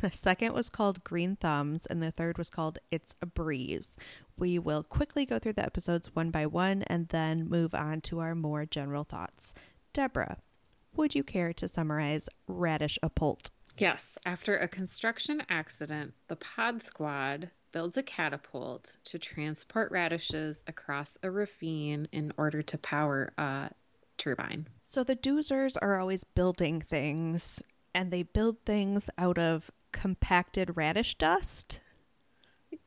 The 0.00 0.10
second 0.10 0.52
was 0.52 0.68
called 0.68 1.04
Green 1.04 1.36
Thumbs, 1.36 1.86
and 1.86 2.02
the 2.02 2.10
third 2.10 2.38
was 2.38 2.50
called 2.50 2.78
It's 2.90 3.14
a 3.22 3.26
Breeze. 3.26 3.96
We 4.36 4.58
will 4.58 4.82
quickly 4.82 5.24
go 5.24 5.38
through 5.38 5.54
the 5.54 5.64
episodes 5.64 6.14
one 6.14 6.30
by 6.30 6.46
one 6.46 6.82
and 6.82 7.08
then 7.08 7.48
move 7.48 7.74
on 7.74 8.00
to 8.02 8.18
our 8.20 8.34
more 8.34 8.66
general 8.66 9.04
thoughts. 9.04 9.54
Deborah, 9.92 10.38
would 10.94 11.14
you 11.14 11.22
care 11.22 11.52
to 11.54 11.68
summarize 11.68 12.28
Radish 12.46 12.98
Apult? 13.02 13.50
Yes, 13.78 14.18
after 14.24 14.56
a 14.56 14.68
construction 14.68 15.42
accident, 15.48 16.14
the 16.28 16.36
pod 16.36 16.82
squad 16.82 17.50
builds 17.72 17.98
a 17.98 18.02
catapult 18.02 18.96
to 19.04 19.18
transport 19.18 19.92
radishes 19.92 20.62
across 20.66 21.18
a 21.22 21.30
ravine 21.30 22.08
in 22.12 22.32
order 22.38 22.62
to 22.62 22.78
power 22.78 23.32
a 23.36 23.70
turbine. 24.16 24.66
So 24.84 25.04
the 25.04 25.16
doozers 25.16 25.76
are 25.82 25.98
always 25.98 26.24
building 26.24 26.80
things, 26.80 27.62
and 27.96 28.10
they 28.10 28.22
build 28.22 28.58
things 28.66 29.08
out 29.16 29.38
of 29.38 29.70
compacted 29.90 30.76
radish 30.76 31.16
dust. 31.16 31.80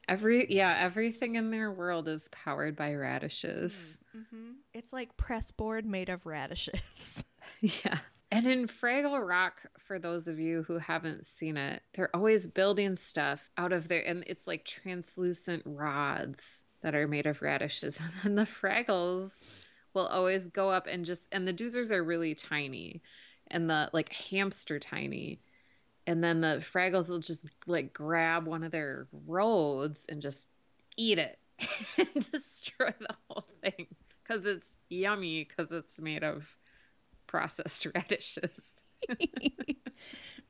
Every 0.08 0.46
yeah, 0.54 0.76
everything 0.80 1.36
in 1.36 1.50
their 1.50 1.72
world 1.72 2.08
is 2.08 2.30
powered 2.32 2.76
by 2.76 2.94
radishes. 2.94 3.98
Mm, 4.16 4.20
mm-hmm. 4.20 4.52
It's 4.74 4.94
like 4.94 5.18
press 5.18 5.52
board 5.52 5.86
made 5.86 6.10
of 6.10 6.26
radishes. 6.26 6.80
Yeah. 7.62 7.98
And 8.32 8.48
in 8.48 8.68
Fraggle 8.68 9.28
Rock, 9.28 9.56
for 9.88 10.00
those 10.00 10.28
of 10.28 10.40
you 10.40 10.64
who 10.64 10.78
haven't 10.78 11.26
seen 11.26 11.58
it, 11.58 11.82
they're 11.94 12.16
always 12.16 12.48
building 12.48 12.96
stuff 12.96 13.42
out 13.58 13.74
of 13.74 13.90
there, 13.90 14.02
and 14.06 14.24
it's 14.28 14.48
like 14.48 14.64
translucent 14.64 15.64
rods 15.66 16.64
that 16.82 16.96
are 16.96 17.08
made 17.08 17.26
of 17.26 17.42
radishes. 17.42 17.98
And 18.00 18.14
then 18.24 18.36
the 18.36 18.46
Fraggles 18.50 19.44
will 19.94 20.08
always 20.08 20.48
go 20.48 20.70
up 20.70 20.88
and 20.88 21.06
just, 21.06 21.28
and 21.34 21.46
the 21.46 21.54
Doozers 21.54 21.92
are 21.92 22.04
really 22.04 22.36
tiny, 22.36 23.02
and 23.52 23.70
the 23.70 23.90
like 23.94 24.14
hamster 24.14 24.80
tiny. 24.80 25.40
And 26.08 26.24
then 26.24 26.42
the 26.42 26.58
Fraggles 26.62 27.10
will 27.10 27.20
just 27.20 27.46
like 27.68 27.94
grab 27.94 28.46
one 28.46 28.64
of 28.64 28.72
their 28.72 29.08
roads 29.28 30.06
and 30.10 30.22
just 30.22 30.50
eat 30.98 31.20
it 31.20 31.38
and 31.98 32.32
destroy 32.32 32.94
the 33.00 33.16
whole 33.28 33.46
thing 33.62 33.88
because 34.24 34.46
it's 34.46 34.78
yummy 34.90 35.44
because 35.44 35.72
it's 35.72 36.00
made 36.00 36.24
of 36.24 36.46
processed 37.28 37.86
radishes. 37.96 38.82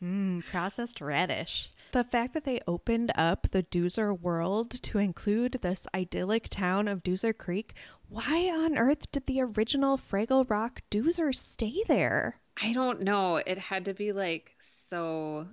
Mmm, 0.03 0.43
processed 0.51 1.01
radish. 1.01 1.71
The 1.91 2.03
fact 2.03 2.33
that 2.33 2.43
they 2.43 2.61
opened 2.67 3.11
up 3.15 3.47
the 3.51 3.63
Doozer 3.63 4.17
world 4.19 4.71
to 4.83 4.99
include 4.99 5.59
this 5.61 5.87
idyllic 5.95 6.49
town 6.49 6.87
of 6.87 7.03
Doozer 7.03 7.35
Creek, 7.35 7.73
why 8.07 8.49
on 8.53 8.77
earth 8.77 9.11
did 9.11 9.25
the 9.25 9.41
original 9.41 9.97
Fraggle 9.97 10.47
Rock 10.49 10.81
Doozer 10.91 11.33
stay 11.33 11.83
there? 11.87 12.41
I 12.61 12.73
don't 12.73 13.01
know. 13.01 13.37
It 13.37 13.57
had 13.57 13.85
to 13.85 13.93
be 13.93 14.11
like 14.11 14.51
so. 14.59 15.47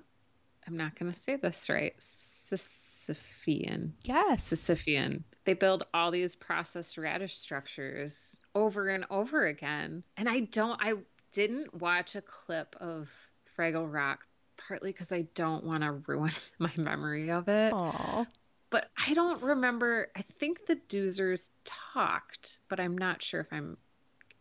I'm 0.67 0.77
not 0.77 0.99
going 0.99 1.13
to 1.13 1.19
say 1.19 1.37
this 1.37 1.69
right. 1.69 1.95
Sisyphean. 1.99 3.93
Yes. 4.05 4.53
Sisyphean. 4.53 5.23
They 5.45 5.55
build 5.55 5.87
all 5.95 6.11
these 6.11 6.35
processed 6.35 6.99
radish 6.99 7.37
structures 7.37 8.37
over 8.55 8.89
and 8.89 9.05
over 9.11 9.47
again. 9.47 10.03
And 10.17 10.29
I 10.29 10.41
don't, 10.41 10.79
I 10.83 10.95
didn't 11.33 11.81
watch 11.81 12.17
a 12.17 12.23
clip 12.23 12.75
of 12.81 13.09
Fraggle 13.57 13.93
Rock 13.93 14.27
partly 14.57 14.91
because 14.91 15.13
I 15.13 15.23
don't 15.35 15.65
want 15.65 15.83
to 15.83 15.93
ruin 15.93 16.33
my 16.59 16.73
memory 16.77 17.31
of 17.31 17.49
it. 17.49 17.73
Aw. 17.73 18.27
But 18.71 18.91
I 19.07 19.15
don't 19.15 19.43
remember. 19.43 20.09
I 20.17 20.25
think 20.41 20.67
the 20.67 20.77
Doozers 20.89 21.51
talked, 21.65 22.59
but 22.69 22.81
I'm 22.81 22.99
not 22.99 23.23
sure 23.23 23.41
if 23.41 23.53
I'm 23.53 23.77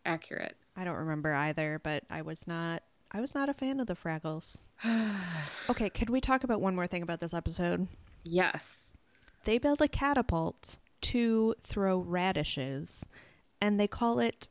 accurate. 0.04 0.56
I 0.76 0.84
don't 0.84 0.96
remember 0.96 1.32
either, 1.32 1.80
but 1.82 2.04
I 2.10 2.22
was 2.22 2.46
not 2.46 2.82
I 3.12 3.20
was 3.20 3.34
not 3.34 3.48
a 3.48 3.54
fan 3.54 3.80
of 3.80 3.86
the 3.86 3.94
Fraggles. 3.94 4.62
Okay, 5.68 5.90
could 5.90 6.10
we 6.10 6.20
talk 6.20 6.44
about 6.44 6.60
one 6.60 6.76
more 6.76 6.86
thing 6.86 7.02
about 7.02 7.18
this 7.20 7.34
episode? 7.34 7.88
yes. 8.24 8.82
They 9.44 9.58
build 9.58 9.80
a 9.80 9.88
catapult 9.88 10.78
to 11.02 11.54
throw 11.62 11.98
radishes, 11.98 13.04
and 13.60 13.78
they 13.78 13.86
call 13.88 14.18
it 14.20 14.48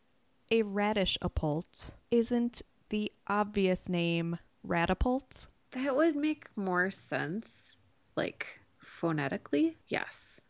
a 0.51 0.61
radish 0.63 1.17
apult. 1.21 1.95
Isn't 2.11 2.61
the 2.89 3.11
obvious 3.27 3.87
name 3.89 4.39
radipult? 4.65 5.47
That 5.71 5.95
would 5.95 6.15
make 6.15 6.47
more 6.55 6.91
sense, 6.91 7.79
like 8.15 8.47
phonetically. 8.79 9.75
Yes. 9.87 10.41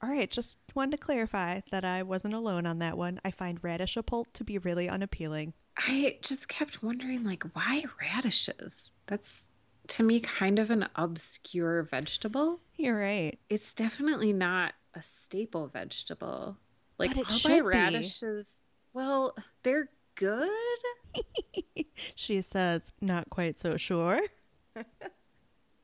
All 0.00 0.08
right, 0.08 0.30
just 0.30 0.58
wanted 0.74 0.92
to 0.92 0.98
clarify 0.98 1.60
that 1.72 1.84
I 1.84 2.04
wasn't 2.04 2.34
alone 2.34 2.66
on 2.66 2.78
that 2.78 2.96
one. 2.96 3.20
I 3.24 3.30
find 3.32 3.62
radish 3.62 3.96
apult 3.96 4.32
to 4.34 4.44
be 4.44 4.58
really 4.58 4.88
unappealing. 4.88 5.54
I 5.76 6.18
just 6.22 6.48
kept 6.48 6.82
wondering, 6.82 7.24
like, 7.24 7.44
why 7.54 7.84
radishes? 8.00 8.92
That's 9.06 9.46
to 9.88 10.02
me 10.02 10.20
kind 10.20 10.58
of 10.58 10.70
an 10.70 10.88
obscure 10.96 11.82
vegetable. 11.84 12.60
You're 12.76 12.98
right. 12.98 13.38
It's 13.48 13.74
definitely 13.74 14.32
not 14.32 14.74
a 14.94 15.02
staple 15.02 15.66
vegetable. 15.68 16.56
Like, 16.98 17.16
all 17.16 17.24
my 17.44 17.56
be. 17.56 17.60
radishes, 17.62 18.64
well, 18.92 19.34
they're 19.62 19.88
good. 20.14 20.50
She 22.14 22.42
says, 22.42 22.92
not 23.00 23.30
quite 23.30 23.58
so 23.58 23.76
sure. 23.76 24.20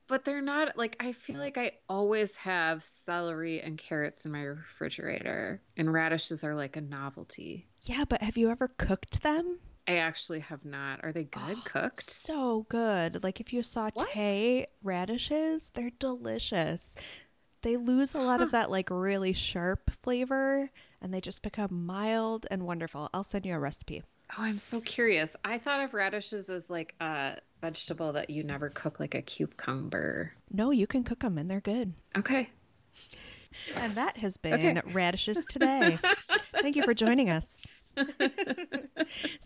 But 0.06 0.25
they're 0.25 0.42
not 0.42 0.76
like 0.76 0.96
I 1.00 1.12
feel 1.12 1.38
like 1.38 1.56
I 1.56 1.73
always 1.88 2.37
have 2.37 2.84
celery 2.84 3.62
and 3.62 3.78
carrots 3.78 4.26
in 4.26 4.32
my 4.32 4.42
refrigerator, 4.42 5.62
and 5.76 5.92
radishes 5.92 6.44
are 6.44 6.54
like 6.54 6.76
a 6.76 6.80
novelty. 6.82 7.66
Yeah, 7.82 8.04
but 8.06 8.23
have 8.23 8.37
you 8.37 8.50
ever 8.50 8.68
cooked 8.68 9.23
them? 9.23 9.58
I 9.87 9.96
actually 9.96 10.40
have 10.40 10.64
not. 10.64 11.00
Are 11.02 11.12
they 11.12 11.25
good 11.25 11.58
oh, 11.58 11.62
cooked? 11.64 12.11
So 12.11 12.66
good. 12.68 13.23
Like 13.23 13.40
if 13.40 13.52
you 13.52 13.62
saute 13.62 14.66
radishes, 14.82 15.70
they're 15.75 15.90
delicious. 15.99 16.94
They 17.62 17.76
lose 17.76 18.14
a 18.14 18.18
lot 18.18 18.42
of 18.42 18.50
that 18.52 18.70
like 18.70 18.90
really 18.90 19.32
sharp 19.32 19.90
flavor 19.90 20.70
and 21.00 21.12
they 21.12 21.20
just 21.20 21.42
become 21.42 21.87
mild 21.87 22.46
and 22.50 22.64
wonderful. 22.64 23.08
I'll 23.12 23.25
send 23.25 23.46
you 23.46 23.54
a 23.54 23.58
recipe. 23.58 24.02
Oh, 24.38 24.42
I'm 24.42 24.58
so 24.58 24.80
curious. 24.80 25.37
I 25.44 25.58
thought 25.58 25.80
of 25.80 25.94
radishes 25.94 26.50
as 26.50 26.68
like 26.68 26.94
a 27.00 27.38
vegetable 27.64 28.12
that 28.12 28.28
you 28.28 28.44
never 28.44 28.68
cook, 28.68 29.00
like 29.00 29.14
a 29.14 29.23
cucumber. 29.23 30.33
No, 30.50 30.71
you 30.71 30.87
can 30.87 31.02
cook 31.02 31.21
them 31.21 31.38
and 31.38 31.50
they're 31.50 31.62
good. 31.62 31.94
Okay. 32.16 32.50
And 33.76 33.94
that 33.94 34.18
has 34.18 34.37
been 34.37 34.78
Okay. 34.78 34.92
radishes 34.92 35.47
today. 35.47 35.99
Thank 36.61 36.76
you 36.76 36.83
for 36.83 36.92
joining 36.92 37.30
us. 37.30 37.59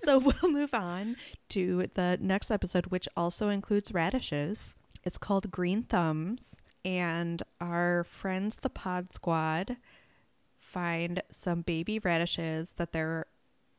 so 0.04 0.18
we'll 0.18 0.50
move 0.50 0.74
on 0.74 1.16
to 1.50 1.86
the 1.94 2.18
next 2.20 2.50
episode, 2.50 2.86
which 2.86 3.08
also 3.16 3.50
includes 3.50 3.92
radishes. 3.92 4.74
It's 5.04 5.18
called 5.18 5.50
Green 5.52 5.84
Thumbs, 5.84 6.60
and 6.84 7.42
our 7.60 8.02
friends, 8.04 8.56
the 8.56 8.70
Pod 8.70 9.12
Squad, 9.12 9.76
find 10.56 11.22
some 11.30 11.60
baby 11.62 11.98
radishes 12.00 12.72
that 12.72 12.92
there 12.92 13.26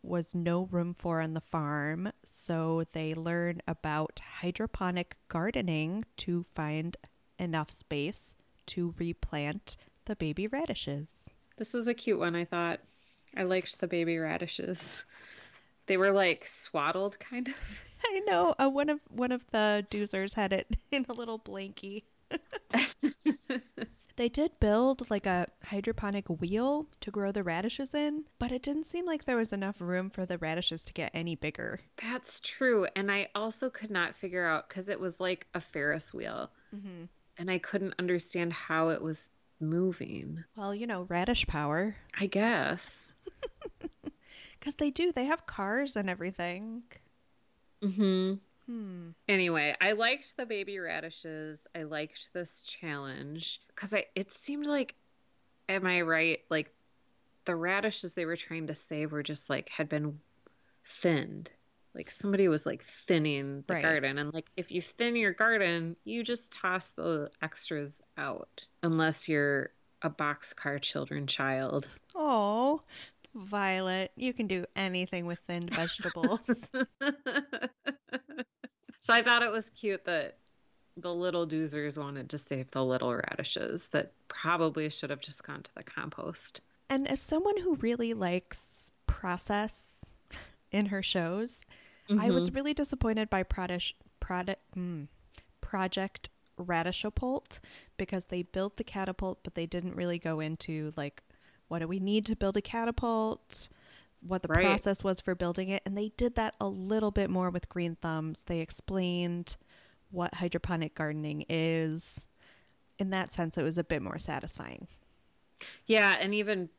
was 0.01 0.33
no 0.33 0.63
room 0.71 0.93
for 0.93 1.21
on 1.21 1.33
the 1.33 1.41
farm. 1.41 2.11
So 2.23 2.83
they 2.93 3.13
learn 3.13 3.61
about 3.67 4.21
hydroponic 4.41 5.17
gardening 5.27 6.05
to 6.17 6.43
find 6.43 6.95
enough 7.37 7.71
space 7.71 8.33
to 8.67 8.93
replant 8.97 9.77
the 10.05 10.15
baby 10.15 10.47
radishes. 10.47 11.29
This 11.57 11.73
was 11.73 11.87
a 11.87 11.93
cute 11.93 12.19
one, 12.19 12.35
I 12.35 12.45
thought. 12.45 12.79
I 13.35 13.43
liked 13.43 13.79
the 13.79 13.87
baby 13.87 14.17
radishes. 14.17 15.03
They 15.87 15.97
were 15.97 16.11
like 16.11 16.47
swaddled, 16.47 17.19
kind 17.19 17.47
of. 17.47 17.53
I 18.05 18.19
know. 18.25 18.55
Uh, 18.57 18.69
one 18.69 18.89
of 18.89 18.99
one 19.09 19.31
of 19.31 19.45
the 19.51 19.85
doozers 19.89 20.33
had 20.35 20.53
it 20.53 20.67
in 20.91 21.05
a 21.09 21.13
little 21.13 21.39
blankie. 21.39 22.03
they 24.19 24.27
did 24.27 24.59
build 24.59 25.09
like 25.09 25.25
a 25.25 25.47
hydroponic 25.63 26.27
wheel 26.27 26.87
to 26.99 27.09
grow 27.09 27.31
the 27.31 27.41
radishes 27.41 27.93
in, 27.93 28.25
but 28.37 28.51
it 28.51 28.61
didn't 28.61 28.83
seem 28.83 29.05
like 29.05 29.23
there 29.23 29.37
was 29.37 29.53
enough 29.53 29.79
room 29.79 30.09
for 30.09 30.25
the 30.25 30.37
radishes 30.37 30.83
to 30.83 30.93
get 30.93 31.09
any 31.13 31.35
bigger. 31.35 31.79
That's 32.03 32.41
true. 32.41 32.85
And 32.97 33.09
I 33.09 33.29
also 33.33 33.69
could 33.69 33.89
not 33.89 34.17
figure 34.17 34.45
out 34.45 34.67
because 34.67 34.89
it 34.89 34.99
was 34.99 35.21
like 35.21 35.47
a 35.53 35.61
Ferris 35.61 36.13
wheel. 36.13 36.51
Mm-hmm. 36.75 37.05
And 37.37 37.49
I 37.49 37.59
couldn't 37.59 37.95
understand 37.97 38.51
how 38.51 38.89
it 38.89 39.01
was 39.01 39.29
moving. 39.61 40.43
Well, 40.57 40.75
you 40.75 40.85
know, 40.85 41.03
radish 41.03 41.47
power. 41.47 41.95
I 42.19 42.25
guess. 42.25 43.13
Because 44.59 44.75
they 44.75 44.91
do. 44.91 45.13
They 45.13 45.23
have 45.23 45.45
cars 45.45 45.95
and 45.95 46.09
everything. 46.09 46.83
hmm 47.81 48.33
Hmm. 48.69 49.09
Anyway, 49.27 49.75
I 49.81 49.93
liked 49.93 50.37
the 50.37 50.45
baby 50.45 50.79
radishes. 50.79 51.65
I 51.75 51.83
liked 51.83 52.29
this 52.33 52.61
challenge 52.61 53.61
because 53.69 53.93
I 53.95 54.05
it 54.15 54.31
seemed 54.31 54.67
like, 54.67 54.93
am 55.69 55.87
I 55.87 56.01
right? 56.01 56.39
Like 56.49 56.71
the 57.45 57.55
radishes 57.55 58.13
they 58.13 58.25
were 58.25 58.35
trying 58.37 58.67
to 58.67 58.75
save 58.75 59.11
were 59.11 59.23
just 59.23 59.49
like 59.49 59.69
had 59.69 59.89
been 59.89 60.19
thinned. 61.01 61.51
Like 61.95 62.11
somebody 62.11 62.47
was 62.47 62.65
like 62.65 62.83
thinning 63.07 63.63
the 63.67 63.73
Right. 63.73 63.83
garden, 63.83 64.19
and 64.19 64.33
like 64.33 64.49
if 64.55 64.71
you 64.71 64.81
thin 64.81 65.15
your 65.15 65.33
garden, 65.33 65.95
you 66.05 66.23
just 66.23 66.51
toss 66.51 66.93
the 66.93 67.31
extras 67.41 68.01
out, 68.17 68.67
unless 68.83 69.27
you're 69.27 69.71
a 70.03 70.09
boxcar 70.11 70.81
children 70.81 71.27
child. 71.27 71.89
Oh, 72.15 72.81
Violet, 73.35 74.11
you 74.15 74.33
can 74.33 74.47
do 74.47 74.65
anything 74.75 75.25
with 75.25 75.39
thinned 75.47 75.71
vegetables. 75.71 76.61
so 79.09 79.15
I 79.15 79.23
thought 79.23 79.41
it 79.41 79.51
was 79.51 79.71
cute 79.71 80.05
that 80.05 80.37
the 80.95 81.11
little 81.11 81.47
doozers 81.47 81.97
wanted 81.97 82.29
to 82.29 82.37
save 82.37 82.69
the 82.69 82.85
little 82.85 83.15
radishes 83.15 83.87
that 83.87 84.11
probably 84.27 84.87
should 84.89 85.09
have 85.09 85.19
just 85.19 85.43
gone 85.43 85.63
to 85.63 85.75
the 85.75 85.83
compost. 85.83 86.61
And 86.91 87.07
as 87.07 87.19
someone 87.19 87.57
who 87.57 87.73
really 87.75 88.13
likes 88.13 88.91
process 89.07 90.05
in 90.71 90.87
her 90.87 91.01
shows, 91.01 91.61
I 92.19 92.29
was 92.29 92.53
really 92.53 92.73
disappointed 92.75 93.29
by 93.31 93.41
product, 93.43 93.93
mm, 94.75 95.07
Project 95.61 96.29
Radishapult 96.59 97.59
because 97.97 98.25
they 98.25 98.43
built 98.43 98.77
the 98.77 98.83
catapult, 98.83 99.39
but 99.43 99.55
they 99.55 99.65
didn't 99.65 99.95
really 99.95 100.19
go 100.19 100.39
into 100.39 100.93
like 100.95 101.23
what 101.67 101.79
do 101.79 101.87
we 101.87 101.99
need 101.99 102.25
to 102.27 102.35
build 102.35 102.57
a 102.57 102.61
catapult, 102.61 103.69
what 104.21 104.43
the 104.43 104.49
Right. 104.49 104.81
process 104.81 105.03
was 105.03 105.21
for 105.21 105.35
building 105.35 105.69
it, 105.69 105.81
and 105.85 105.97
they 105.97 106.09
did 106.17 106.35
that 106.35 106.55
a 106.59 106.67
little 106.67 107.11
bit 107.11 107.29
more 107.29 107.49
with 107.49 107.69
Green 107.69 107.95
Thumbs. 107.95 108.43
They 108.47 108.59
explained 108.59 109.57
what 110.11 110.35
hydroponic 110.35 110.95
gardening 110.95 111.45
is. 111.49 112.27
In 112.99 113.11
that 113.11 113.33
sense, 113.33 113.57
it 113.57 113.63
was 113.63 113.77
a 113.77 113.83
bit 113.83 114.01
more 114.01 114.19
satisfying. 114.19 114.87
Yeah, 115.87 116.15
and 116.19 116.33
even 116.33 116.69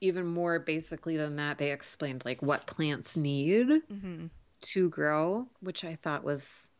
even 0.00 0.26
more 0.26 0.58
basically 0.58 1.16
than 1.16 1.36
that, 1.36 1.58
they 1.58 1.70
explained 1.70 2.24
like 2.24 2.42
what 2.42 2.66
plants 2.66 3.16
need 3.16 3.82
hmm 3.90 4.30
to 4.62 4.90
grow, 4.90 5.48
which 5.60 5.84
I 5.84 5.96
thought 5.96 6.24
was 6.24 6.70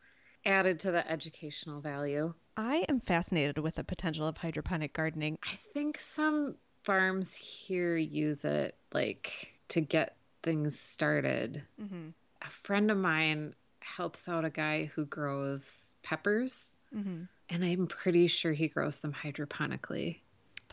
added 0.45 0.81
to 0.81 0.91
the 0.91 1.09
educational 1.09 1.81
value. 1.81 2.33
I 2.55 2.85
am 2.87 3.01
fascinated 3.01 3.57
with 3.57 3.75
the 3.75 3.83
potential 3.83 4.25
of 4.25 4.37
hydroponic 4.37 4.93
gardening. 4.93 5.37
I 5.43 5.55
think 5.73 5.99
some 5.99 6.55
farms 6.83 7.35
here 7.35 7.95
use 7.97 8.43
it 8.45 8.75
like 8.93 9.53
to 9.71 9.81
get 9.81 10.15
things 10.43 10.79
started. 10.79 11.63
Mm-hmm. 11.81 12.09
A 12.41 12.49
friend 12.63 12.89
of 12.91 12.97
mine 12.97 13.53
helps 13.79 14.27
out 14.29 14.45
a 14.45 14.49
guy 14.49 14.85
who 14.95 15.05
grows 15.05 15.93
peppers, 16.03 16.75
Mm-hmm. 16.95 17.23
and 17.49 17.63
I'm 17.65 17.87
pretty 17.87 18.27
sure 18.27 18.51
he 18.51 18.67
grows 18.67 18.99
them 18.99 19.13
hydroponically. 19.13 20.17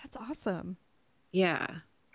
That's 0.03 0.17
awesome. 0.17 0.77
Yeah. 1.31 1.67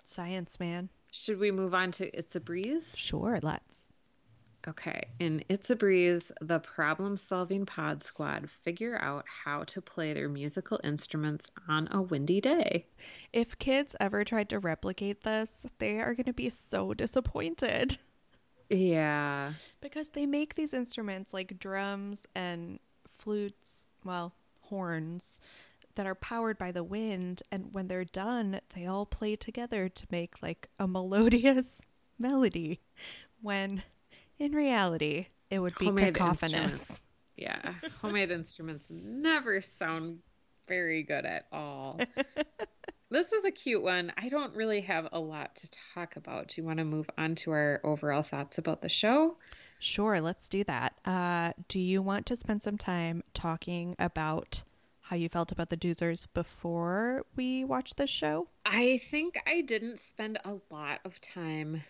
Science, 0.04 0.60
man. 0.60 0.90
Should 1.10 1.38
we 1.38 1.50
move 1.50 1.74
on 1.74 1.92
to 1.92 2.14
It's 2.18 2.36
a 2.36 2.40
Breeze? 2.40 2.92
Sure, 2.96 3.38
let's. 3.42 3.88
Okay. 4.66 5.08
In 5.18 5.44
It's 5.50 5.68
a 5.68 5.76
Breeze, 5.76 6.32
the 6.40 6.58
problem 6.58 7.16
solving 7.18 7.66
pod 7.66 8.02
squad 8.02 8.48
figure 8.62 8.96
out 8.98 9.26
how 9.28 9.64
to 9.64 9.82
play 9.82 10.14
their 10.14 10.28
musical 10.28 10.80
instruments 10.82 11.50
on 11.68 11.88
a 11.90 12.00
windy 12.00 12.40
day. 12.40 12.86
If 13.32 13.58
kids 13.58 13.94
ever 14.00 14.24
tried 14.24 14.48
to 14.50 14.58
replicate 14.58 15.22
this, 15.22 15.66
they 15.78 16.00
are 16.00 16.14
going 16.14 16.24
to 16.26 16.32
be 16.32 16.48
so 16.48 16.94
disappointed 16.94 17.98
Yeah. 18.70 19.52
because 19.82 20.08
they 20.10 20.24
make 20.24 20.54
these 20.54 20.72
instruments 20.72 21.34
like 21.34 21.58
drums 21.58 22.26
and 22.34 22.78
flutes, 23.06 23.90
well, 24.02 24.34
horns 24.62 25.40
that 25.94 26.06
are 26.06 26.14
powered 26.14 26.56
by 26.58 26.72
the 26.72 26.82
wind 26.82 27.42
and 27.52 27.72
when 27.72 27.86
they're 27.88 28.04
done, 28.04 28.60
they 28.74 28.86
all 28.86 29.04
play 29.06 29.36
together 29.36 29.88
to 29.90 30.06
make 30.10 30.42
like 30.42 30.68
a 30.78 30.88
melodious 30.88 31.82
melody 32.18 32.80
when 33.42 33.82
in 34.38 34.52
reality 34.52 35.26
it 35.50 35.58
would 35.58 35.76
be 35.78 35.86
cacophonous. 35.86 36.42
instruments. 36.42 37.14
Yeah. 37.36 37.74
Homemade 38.00 38.30
instruments 38.30 38.86
never 38.90 39.60
sound 39.60 40.18
very 40.68 41.02
good 41.02 41.24
at 41.24 41.46
all. 41.52 42.00
this 43.10 43.30
was 43.30 43.44
a 43.44 43.50
cute 43.50 43.82
one. 43.82 44.12
I 44.16 44.28
don't 44.28 44.54
really 44.54 44.80
have 44.82 45.08
a 45.12 45.18
lot 45.18 45.56
to 45.56 45.70
talk 45.94 46.16
about. 46.16 46.48
Do 46.48 46.60
you 46.60 46.66
want 46.66 46.78
to 46.78 46.84
move 46.84 47.08
on 47.18 47.34
to 47.36 47.50
our 47.52 47.80
overall 47.84 48.22
thoughts 48.22 48.58
about 48.58 48.82
the 48.82 48.88
show? 48.88 49.36
Sure, 49.78 50.20
let's 50.20 50.48
do 50.48 50.64
that. 50.64 50.94
Uh, 51.04 51.52
do 51.68 51.78
you 51.78 52.00
want 52.02 52.26
to 52.26 52.36
spend 52.36 52.62
some 52.62 52.78
time 52.78 53.22
talking 53.34 53.94
about 53.98 54.62
how 55.02 55.16
you 55.16 55.28
felt 55.28 55.52
about 55.52 55.68
the 55.68 55.76
Doozers 55.76 56.26
before 56.32 57.26
we 57.36 57.64
watched 57.64 57.96
this 57.98 58.08
show? 58.08 58.48
I 58.64 59.00
think 59.10 59.38
I 59.46 59.60
didn't 59.60 60.00
spend 60.00 60.38
a 60.44 60.56
lot 60.70 61.00
of 61.04 61.20
time 61.20 61.84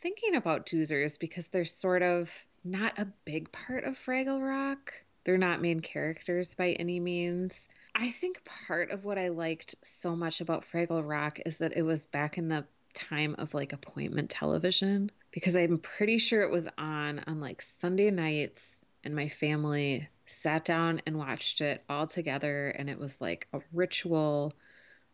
thinking 0.00 0.36
about 0.36 0.66
Doozers 0.66 1.18
because 1.18 1.48
they're 1.48 1.64
sort 1.64 2.02
of 2.02 2.32
not 2.64 2.98
a 2.98 3.08
big 3.24 3.50
part 3.52 3.84
of 3.84 3.98
Fraggle 3.98 4.42
Rock. 4.42 4.92
They're 5.24 5.38
not 5.38 5.60
main 5.60 5.80
characters 5.80 6.54
by 6.54 6.72
any 6.72 7.00
means. 7.00 7.68
I 7.94 8.10
think 8.10 8.44
part 8.44 8.90
of 8.90 9.04
what 9.04 9.18
I 9.18 9.28
liked 9.28 9.74
so 9.82 10.14
much 10.14 10.40
about 10.40 10.64
Fraggle 10.72 11.06
Rock 11.06 11.40
is 11.44 11.58
that 11.58 11.76
it 11.76 11.82
was 11.82 12.06
back 12.06 12.38
in 12.38 12.48
the 12.48 12.64
time 12.94 13.34
of 13.38 13.54
like 13.54 13.72
appointment 13.72 14.30
television 14.30 15.10
because 15.30 15.56
I'm 15.56 15.78
pretty 15.78 16.18
sure 16.18 16.42
it 16.42 16.50
was 16.50 16.68
on 16.78 17.20
on 17.26 17.40
like 17.40 17.62
Sunday 17.62 18.10
nights 18.10 18.84
and 19.04 19.14
my 19.14 19.28
family 19.28 20.08
sat 20.26 20.64
down 20.64 21.00
and 21.06 21.16
watched 21.16 21.60
it 21.60 21.84
all 21.88 22.06
together 22.06 22.68
and 22.70 22.88
it 22.90 22.98
was 22.98 23.20
like 23.20 23.46
a 23.52 23.60
ritual 23.72 24.52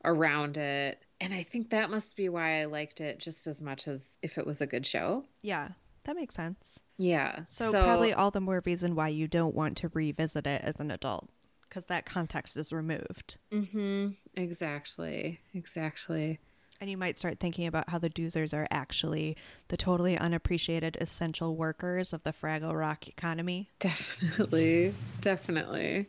around 0.04 0.56
it 0.56 1.03
and 1.20 1.32
I 1.32 1.42
think 1.42 1.70
that 1.70 1.90
must 1.90 2.16
be 2.16 2.28
why 2.28 2.60
I 2.60 2.64
liked 2.66 3.00
it 3.00 3.18
just 3.18 3.46
as 3.46 3.62
much 3.62 3.88
as 3.88 4.18
if 4.22 4.38
it 4.38 4.46
was 4.46 4.60
a 4.60 4.66
good 4.66 4.86
show. 4.86 5.24
Yeah, 5.42 5.68
that 6.04 6.16
makes 6.16 6.34
sense. 6.34 6.80
Yeah. 6.96 7.40
So, 7.48 7.70
probably 7.72 8.12
all 8.12 8.30
the 8.30 8.40
more 8.40 8.62
reason 8.64 8.94
why 8.94 9.08
you 9.08 9.26
don't 9.28 9.54
want 9.54 9.76
to 9.78 9.90
revisit 9.92 10.46
it 10.46 10.62
as 10.62 10.78
an 10.78 10.90
adult 10.90 11.28
because 11.68 11.86
that 11.86 12.06
context 12.06 12.56
is 12.56 12.72
removed. 12.72 13.36
Mm-hmm. 13.50 14.10
Exactly. 14.36 15.40
Exactly. 15.54 16.38
And 16.80 16.90
you 16.90 16.96
might 16.96 17.18
start 17.18 17.40
thinking 17.40 17.66
about 17.66 17.88
how 17.88 17.98
the 17.98 18.10
doozers 18.10 18.52
are 18.52 18.66
actually 18.70 19.36
the 19.68 19.76
totally 19.76 20.18
unappreciated 20.18 20.96
essential 21.00 21.56
workers 21.56 22.12
of 22.12 22.22
the 22.22 22.32
Fraggle 22.32 22.78
Rock 22.78 23.08
economy. 23.08 23.70
Definitely. 23.78 24.94
Definitely. 25.20 26.08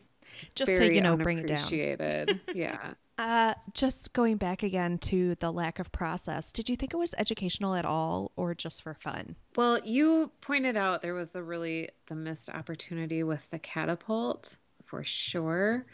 Just 0.54 0.70
to, 0.70 0.78
Very 0.78 0.96
you 0.96 1.02
know, 1.02 1.16
bring 1.16 1.38
it 1.38 1.46
down. 1.46 2.40
yeah. 2.54 2.94
Uh, 3.18 3.54
just 3.72 4.12
going 4.12 4.36
back 4.36 4.62
again 4.62 4.98
to 4.98 5.34
the 5.36 5.50
lack 5.50 5.78
of 5.78 5.90
process, 5.90 6.52
did 6.52 6.68
you 6.68 6.76
think 6.76 6.92
it 6.92 6.98
was 6.98 7.14
educational 7.16 7.74
at 7.74 7.86
all 7.86 8.30
or 8.36 8.54
just 8.54 8.82
for 8.82 8.94
fun? 8.94 9.34
Well, 9.56 9.80
you 9.84 10.30
pointed 10.42 10.76
out 10.76 11.00
there 11.00 11.14
was 11.14 11.30
the 11.30 11.42
really 11.42 11.88
the 12.08 12.14
missed 12.14 12.50
opportunity 12.50 13.22
with 13.22 13.40
the 13.50 13.58
catapult 13.58 14.56
for 14.84 15.02
sure. 15.02 15.84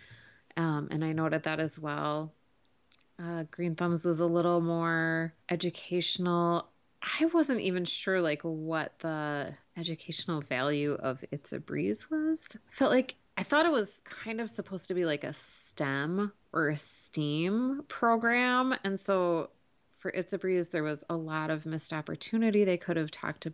Um, 0.57 0.89
and 0.91 1.05
I 1.05 1.13
noted 1.13 1.45
that 1.45 1.61
as 1.61 1.79
well. 1.79 2.33
Uh, 3.23 3.45
Green 3.51 3.77
Thumbs 3.77 4.05
was 4.05 4.19
a 4.19 4.27
little 4.27 4.61
more 4.61 5.33
educational. 5.49 6.67
I 7.21 7.27
wasn't 7.27 7.61
even 7.61 7.85
sure 7.85 8.21
like 8.21 8.43
what 8.43 8.99
the 8.99 9.55
educational 9.77 10.41
value 10.41 10.95
of 10.95 11.25
It's 11.31 11.53
a 11.53 11.61
Breeze 11.61 12.11
was. 12.11 12.49
I 12.53 12.77
felt 12.77 12.91
like 12.91 13.15
I 13.37 13.43
thought 13.43 13.67
it 13.67 13.73
was 13.73 13.91
kind 14.05 14.41
of 14.41 14.51
supposed 14.51 14.89
to 14.89 14.95
be 14.95 15.05
like 15.05 15.25
a 15.25 15.33
STEM 15.33 16.33
or 16.53 16.69
a 16.69 16.77
STEAM 16.77 17.85
program. 17.89 18.75
And 18.85 19.01
so 19.01 19.51
for 19.99 20.11
It's 20.11 20.33
a 20.33 20.39
Breeze, 20.39 20.69
there 20.69 20.83
was 20.83 21.03
a 21.09 21.17
lot 21.17 21.51
of 21.51 21.65
missed 21.65 21.93
opportunity. 21.93 22.65
They 22.65 22.77
could 22.77 22.97
have 22.97 23.11
talked 23.11 23.47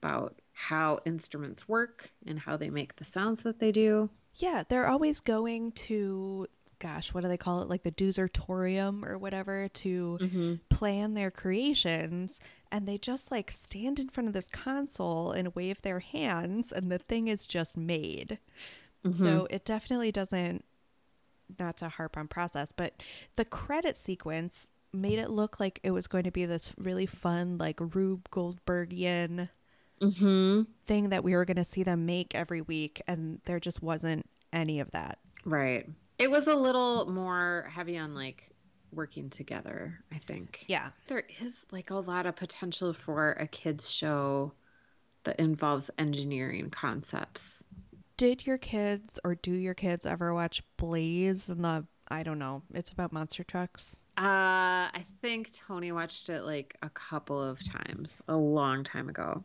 about 0.00 0.40
how 0.52 1.00
instruments 1.04 1.68
work 1.68 2.10
and 2.26 2.38
how 2.38 2.56
they 2.56 2.70
make 2.70 2.96
the 2.96 3.04
sounds 3.04 3.42
that 3.42 3.58
they 3.58 3.72
do. 3.72 4.08
Yeah, 4.36 4.62
they're 4.68 4.88
always 4.88 5.20
going 5.20 5.72
to, 5.72 6.46
gosh, 6.78 7.12
what 7.12 7.22
do 7.22 7.28
they 7.28 7.36
call 7.36 7.62
it? 7.62 7.68
Like 7.68 7.82
the 7.82 7.92
Doozertorium 7.92 9.04
or 9.04 9.18
whatever 9.18 9.68
to 9.68 10.18
mm-hmm. 10.20 10.54
plan 10.70 11.14
their 11.14 11.30
creations. 11.30 12.40
And 12.72 12.86
they 12.86 12.98
just 12.98 13.30
like 13.30 13.50
stand 13.50 13.98
in 13.98 14.08
front 14.08 14.28
of 14.28 14.34
this 14.34 14.48
console 14.48 15.32
and 15.32 15.54
wave 15.54 15.82
their 15.82 16.00
hands, 16.00 16.72
and 16.72 16.90
the 16.90 16.98
thing 16.98 17.28
is 17.28 17.46
just 17.46 17.76
made. 17.76 18.38
So 19.12 19.46
it 19.50 19.64
definitely 19.64 20.10
doesn't, 20.10 20.64
not 21.60 21.76
to 21.76 21.88
harp 21.88 22.16
on 22.16 22.26
process, 22.26 22.72
but 22.72 23.02
the 23.36 23.44
credit 23.44 23.96
sequence 23.96 24.68
made 24.92 25.18
it 25.18 25.30
look 25.30 25.60
like 25.60 25.78
it 25.84 25.92
was 25.92 26.08
going 26.08 26.24
to 26.24 26.32
be 26.32 26.44
this 26.44 26.74
really 26.76 27.06
fun, 27.06 27.56
like 27.58 27.78
Rube 27.80 28.28
Goldbergian 28.30 29.48
Mm-hmm. 30.02 30.62
thing 30.86 31.08
that 31.08 31.24
we 31.24 31.34
were 31.34 31.46
going 31.46 31.56
to 31.56 31.64
see 31.64 31.82
them 31.82 32.04
make 32.04 32.34
every 32.34 32.60
week. 32.60 33.00
And 33.06 33.40
there 33.46 33.58
just 33.58 33.82
wasn't 33.82 34.28
any 34.52 34.80
of 34.80 34.90
that. 34.90 35.18
Right. 35.44 35.88
It 36.18 36.30
was 36.30 36.48
a 36.48 36.54
little 36.54 37.10
more 37.10 37.70
heavy 37.72 37.96
on 37.96 38.14
like 38.14 38.50
working 38.92 39.30
together, 39.30 39.98
I 40.12 40.18
think. 40.18 40.64
Yeah. 40.66 40.90
There 41.06 41.24
is 41.40 41.64
like 41.70 41.90
a 41.90 41.96
lot 41.96 42.26
of 42.26 42.36
potential 42.36 42.92
for 42.92 43.32
a 43.32 43.46
kids 43.46 43.90
show 43.90 44.52
that 45.24 45.40
involves 45.40 45.90
engineering 45.98 46.68
concepts. 46.70 47.64
Did 48.18 48.46
your 48.46 48.58
kids 48.58 49.18
or 49.24 49.34
do 49.34 49.52
your 49.52 49.72
kids 49.72 50.04
ever 50.04 50.34
watch 50.34 50.62
Blaze 50.76 51.48
and 51.48 51.64
the, 51.64 51.86
I 52.08 52.22
don't 52.22 52.38
know, 52.38 52.62
it's 52.74 52.90
about 52.90 53.10
monster 53.12 53.42
trucks? 53.44 53.96
Uh, 54.18 54.88
I 54.92 55.04
think 55.20 55.52
Tony 55.52 55.92
watched 55.92 56.30
it 56.30 56.42
like 56.42 56.76
a 56.82 56.88
couple 56.90 57.40
of 57.42 57.62
times 57.62 58.22
a 58.28 58.36
long 58.36 58.82
time 58.82 59.08
ago. 59.10 59.44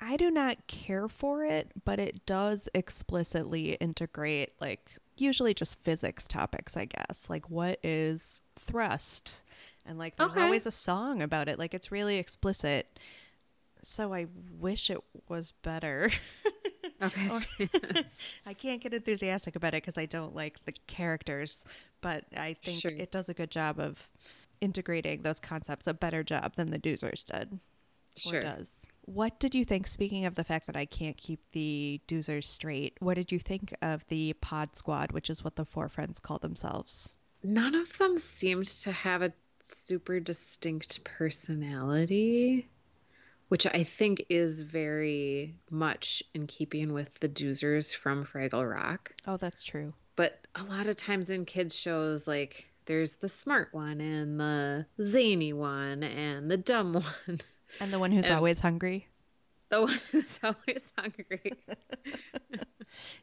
I 0.00 0.16
do 0.16 0.30
not 0.30 0.66
care 0.66 1.08
for 1.08 1.44
it, 1.44 1.72
but 1.84 1.98
it 1.98 2.26
does 2.26 2.68
explicitly 2.74 3.74
integrate, 3.74 4.52
like, 4.60 4.96
usually 5.16 5.54
just 5.54 5.78
physics 5.80 6.26
topics, 6.26 6.76
I 6.76 6.84
guess. 6.84 7.30
Like, 7.30 7.48
what 7.48 7.78
is 7.82 8.38
thrust? 8.58 9.42
And, 9.86 9.98
like, 9.98 10.16
there's 10.16 10.32
Okay. 10.32 10.36
always 10.36 10.66
a 10.66 10.72
song 10.72 11.22
about 11.22 11.48
it. 11.48 11.58
Like, 11.58 11.72
it's 11.72 11.90
really 11.90 12.18
explicit. 12.18 12.98
So 13.82 14.14
I 14.14 14.26
wish 14.58 14.90
it 14.90 15.00
was 15.28 15.52
better. 15.52 16.10
Okay. 17.02 17.28
Or- 17.30 17.42
I 18.46 18.54
can't 18.54 18.82
get 18.82 18.94
enthusiastic 18.94 19.56
about 19.56 19.74
it 19.74 19.82
because 19.82 19.98
I 19.98 20.06
don't 20.06 20.34
like 20.34 20.64
the 20.64 20.72
characters, 20.86 21.64
but 22.00 22.24
I 22.36 22.54
think 22.62 22.80
Sure. 22.80 22.90
it 22.90 23.10
does 23.12 23.28
a 23.28 23.34
good 23.34 23.50
job 23.50 23.78
of 23.78 24.08
integrating 24.60 25.22
those 25.22 25.38
concepts, 25.40 25.86
a 25.86 25.94
better 25.94 26.22
job 26.22 26.54
than 26.56 26.70
the 26.70 26.78
Doozers 26.78 27.24
did 27.24 27.60
sure. 28.16 28.40
does. 28.40 28.86
What 29.02 29.38
did 29.38 29.54
you 29.54 29.64
think, 29.64 29.86
speaking 29.86 30.24
of 30.24 30.34
the 30.34 30.42
fact 30.44 30.66
that 30.66 30.76
I 30.76 30.86
can't 30.86 31.16
keep 31.16 31.40
the 31.52 32.00
Doozers 32.08 32.44
straight, 32.44 32.96
what 33.00 33.14
did 33.14 33.30
you 33.30 33.38
think 33.38 33.74
of 33.82 34.04
the 34.08 34.32
Pod 34.40 34.74
Squad, 34.74 35.12
which 35.12 35.28
is 35.30 35.44
what 35.44 35.56
the 35.56 35.64
four 35.66 35.88
friends 35.88 36.18
call 36.18 36.38
themselves? 36.38 37.14
None 37.42 37.74
of 37.74 37.96
them 37.98 38.18
seemed 38.18 38.66
to 38.66 38.90
have 38.90 39.20
a 39.22 39.32
super 39.62 40.18
distinct 40.18 41.04
personality, 41.04 42.68
which 43.48 43.66
I 43.66 43.84
think 43.84 44.24
is 44.28 44.60
very 44.60 45.54
much 45.70 46.22
in 46.34 46.46
keeping 46.46 46.92
with 46.92 47.12
the 47.20 47.28
Doozers 47.28 47.94
from 47.94 48.24
Fraggle 48.26 48.68
Rock. 48.70 49.12
Oh, 49.26 49.36
that's 49.36 49.62
true. 49.62 49.92
But 50.16 50.40
a 50.54 50.62
lot 50.64 50.86
of 50.86 50.96
times 50.96 51.30
in 51.30 51.44
kids' 51.44 51.74
shows, 51.74 52.26
like 52.26 52.66
there's 52.86 53.14
the 53.14 53.28
smart 53.28 53.68
one 53.72 54.00
and 54.00 54.40
the 54.40 54.86
zany 55.02 55.52
one 55.52 56.02
and 56.02 56.50
the 56.50 56.56
dumb 56.56 56.92
one. 57.26 57.40
And 57.80 57.92
the 57.92 57.98
one 57.98 58.12
who's 58.12 58.26
And- 58.26 58.34
always 58.34 58.60
hungry. 58.60 59.08
The 59.68 59.82
one 59.82 60.00
who's 60.12 60.38
always 60.42 60.92
hungry. 60.96 61.52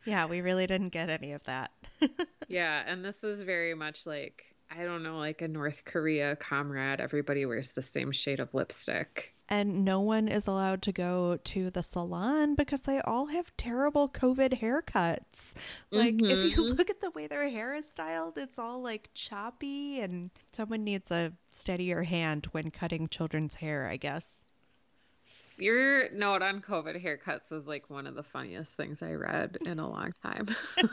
Yeah, 0.06 0.26
we 0.26 0.42
really 0.42 0.68
didn't 0.68 0.90
get 0.90 1.10
any 1.10 1.32
of 1.32 1.44
that. 1.46 1.72
yeah, 2.48 2.84
and 2.86 3.04
this 3.04 3.24
is 3.24 3.42
very 3.42 3.74
much 3.74 4.06
like 4.06 4.44
I 4.70 4.84
don't 4.84 5.04
know, 5.04 5.18
like 5.18 5.42
a 5.42 5.48
North 5.48 5.84
Korea 5.86 6.36
comrade. 6.36 7.00
Everybody 7.00 7.46
wears 7.46 7.72
the 7.72 7.82
same 7.82 8.12
shade 8.12 8.40
of 8.40 8.54
lipstick. 8.54 9.33
And 9.50 9.84
no 9.84 10.00
one 10.00 10.28
is 10.28 10.48
allowed 10.48 10.82
to 10.84 10.92
go 10.92 11.38
to 11.44 11.70
the 11.70 11.84
salon 11.84 12.56
because 12.56 12.84
they 12.84 13.00
all 13.02 13.28
have 13.28 13.56
terrible 13.58 14.08
COVID 14.10 14.60
haircuts. 14.60 15.54
Like, 15.92 16.22
if 16.22 16.58
you 16.58 16.64
Mhm. 16.66 16.78
look 16.78 16.90
at 16.90 17.02
the 17.02 17.12
way 17.12 17.28
their 17.28 17.50
hair 17.50 17.74
is 17.76 17.90
styled, 17.90 18.38
it's 18.38 18.60
all 18.60 18.82
like 18.82 19.10
choppy, 19.14 20.00
and 20.00 20.32
someone 20.52 20.84
needs 20.84 21.12
a 21.12 21.34
steadier 21.52 22.04
hand 22.04 22.48
when 22.52 22.72
cutting 22.72 23.08
children's 23.08 23.56
hair, 23.56 23.88
I 23.88 23.98
guess. 23.98 24.43
Your 25.58 26.10
note 26.12 26.42
on 26.42 26.62
COVID 26.62 27.04
haircuts 27.04 27.52
was 27.52 27.68
like 27.68 27.90
one 27.90 28.08
of 28.08 28.16
the 28.16 28.24
funniest 28.24 28.74
things 28.74 29.02
I 29.02 29.14
read 29.14 29.58
in 29.66 29.80
a 29.80 29.90
long 29.90 30.12
time. 30.12 30.48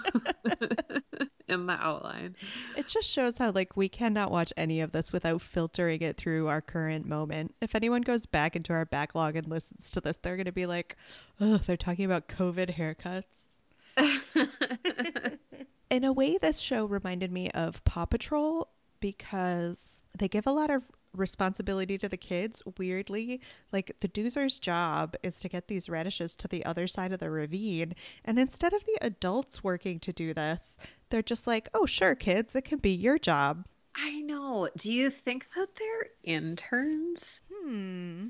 in 1.51 1.67
the 1.67 1.73
outline. 1.73 2.37
It 2.77 2.87
just 2.87 3.09
shows 3.09 3.39
how 3.39 3.51
like 3.51 3.77
we 3.77 3.89
cannot 3.89 4.31
watch 4.31 4.53
any 4.57 4.81
of 4.81 4.93
this 4.93 5.13
without 5.13 5.43
filtering 5.43 6.01
it 6.01 6.17
through 6.17 6.47
our 6.49 6.61
current 6.61 7.07
moment. 7.07 7.55
If 7.61 7.75
anyone 7.75 8.03
goes 8.03 8.25
back 8.27 8.57
into 8.57 8.73
our 8.73 8.85
backlog 8.85 9.37
and 9.37 9.49
listens 9.49 9.91
to 9.91 10.01
this, 10.01 10.19
they're 10.19 10.37
going 10.37 10.47
to 10.47 10.53
be 10.53 10.67
like, 10.67 10.97
"Oh, 11.41 11.59
they're 11.59 11.77
talking 11.77 12.05
about 12.05 12.29
COVID 12.29 12.77
haircuts." 12.77 13.61
In 15.91 16.05
a 16.05 16.13
way, 16.13 16.39
this 16.39 16.61
show 16.61 16.85
reminded 16.85 17.33
me 17.33 17.51
of 17.51 17.83
Paw 17.85 18.05
Patrol 18.05 18.69
because 19.01 20.03
they 20.17 20.29
give 20.29 20.47
a 20.47 20.53
lot 20.53 20.71
of 20.71 20.85
responsibility 21.15 21.99
to 21.99 22.09
the 22.09 22.17
kids. 22.17 22.63
Weirdly, 22.79 23.41
like 23.73 23.97
the 24.01 24.09
doozer's 24.09 24.59
job 24.59 25.17
is 25.23 25.39
to 25.41 25.49
get 25.49 25.69
these 25.69 25.89
radishes 25.89 26.37
to 26.37 26.49
the 26.49 26.65
other 26.65 26.87
side 26.87 27.13
of 27.13 27.21
the 27.21 27.31
ravine. 27.31 27.95
And 28.25 28.39
instead 28.39 28.73
of 28.73 28.85
the 28.85 28.99
adults 29.01 29.65
working 29.65 29.99
to 30.01 30.13
do 30.13 30.35
this, 30.35 30.79
they're 31.11 31.23
just 31.23 31.47
like, 31.47 31.69
oh, 31.75 31.87
sure, 31.87 32.15
kids, 32.15 32.55
it 32.55 32.65
can 32.65 32.79
be 32.79 32.91
your 32.91 33.19
job. 33.19 33.67
I 33.95 34.21
know. 34.21 34.69
Do 34.77 34.93
you 34.93 35.11
think 35.11 35.47
that 35.57 35.69
they're 35.77 36.11
interns? 36.23 37.43
Hmm. 37.53 38.29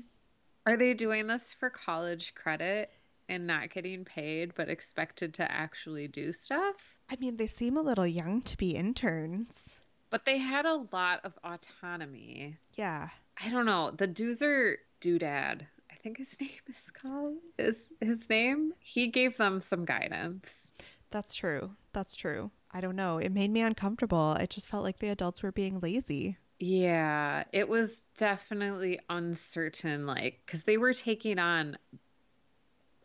Are 0.65 0.77
they 0.77 0.93
doing 0.93 1.27
this 1.27 1.53
for 1.59 1.69
college 1.69 2.33
credit 2.35 2.91
and 3.29 3.47
not 3.47 3.73
getting 3.73 4.03
paid, 4.03 4.53
but 4.55 4.69
expected 4.69 5.35
to 5.35 5.51
actually 5.51 6.07
do 6.07 6.33
stuff? 6.33 6.95
I 7.09 7.15
mean, 7.17 7.37
they 7.37 7.47
seem 7.47 7.77
a 7.77 7.81
little 7.81 8.07
young 8.07 8.41
to 8.41 8.57
be 8.57 8.75
interns. 8.75 9.75
But 10.11 10.25
they 10.25 10.37
had 10.37 10.65
a 10.65 10.85
lot 10.91 11.21
of 11.23 11.33
autonomy. 11.43 12.57
Yeah. 12.75 13.09
I 13.43 13.49
don't 13.49 13.65
know. 13.65 13.91
The 13.91 14.07
Doozer 14.07 14.75
doodad, 15.01 15.61
I 15.89 15.95
think 16.03 16.17
his 16.17 16.37
name 16.41 16.49
is 16.67 16.91
called 16.91 17.37
is 17.57 17.93
his 17.99 18.29
name. 18.29 18.73
He 18.79 19.07
gave 19.07 19.37
them 19.37 19.59
some 19.59 19.85
guidance. 19.85 20.69
That's 21.09 21.33
true. 21.33 21.71
That's 21.93 22.15
true. 22.15 22.51
I 22.71 22.81
don't 22.81 22.95
know. 22.95 23.17
It 23.17 23.31
made 23.31 23.51
me 23.51 23.61
uncomfortable. 23.61 24.33
It 24.33 24.49
just 24.49 24.67
felt 24.67 24.83
like 24.83 24.99
the 24.99 25.09
adults 25.09 25.41
were 25.43 25.51
being 25.51 25.79
lazy. 25.79 26.37
Yeah, 26.59 27.43
it 27.51 27.67
was 27.67 28.03
definitely 28.15 28.99
uncertain, 29.09 30.05
like 30.05 30.41
because 30.45 30.63
they 30.63 30.77
were 30.77 30.93
taking 30.93 31.39
on 31.39 31.75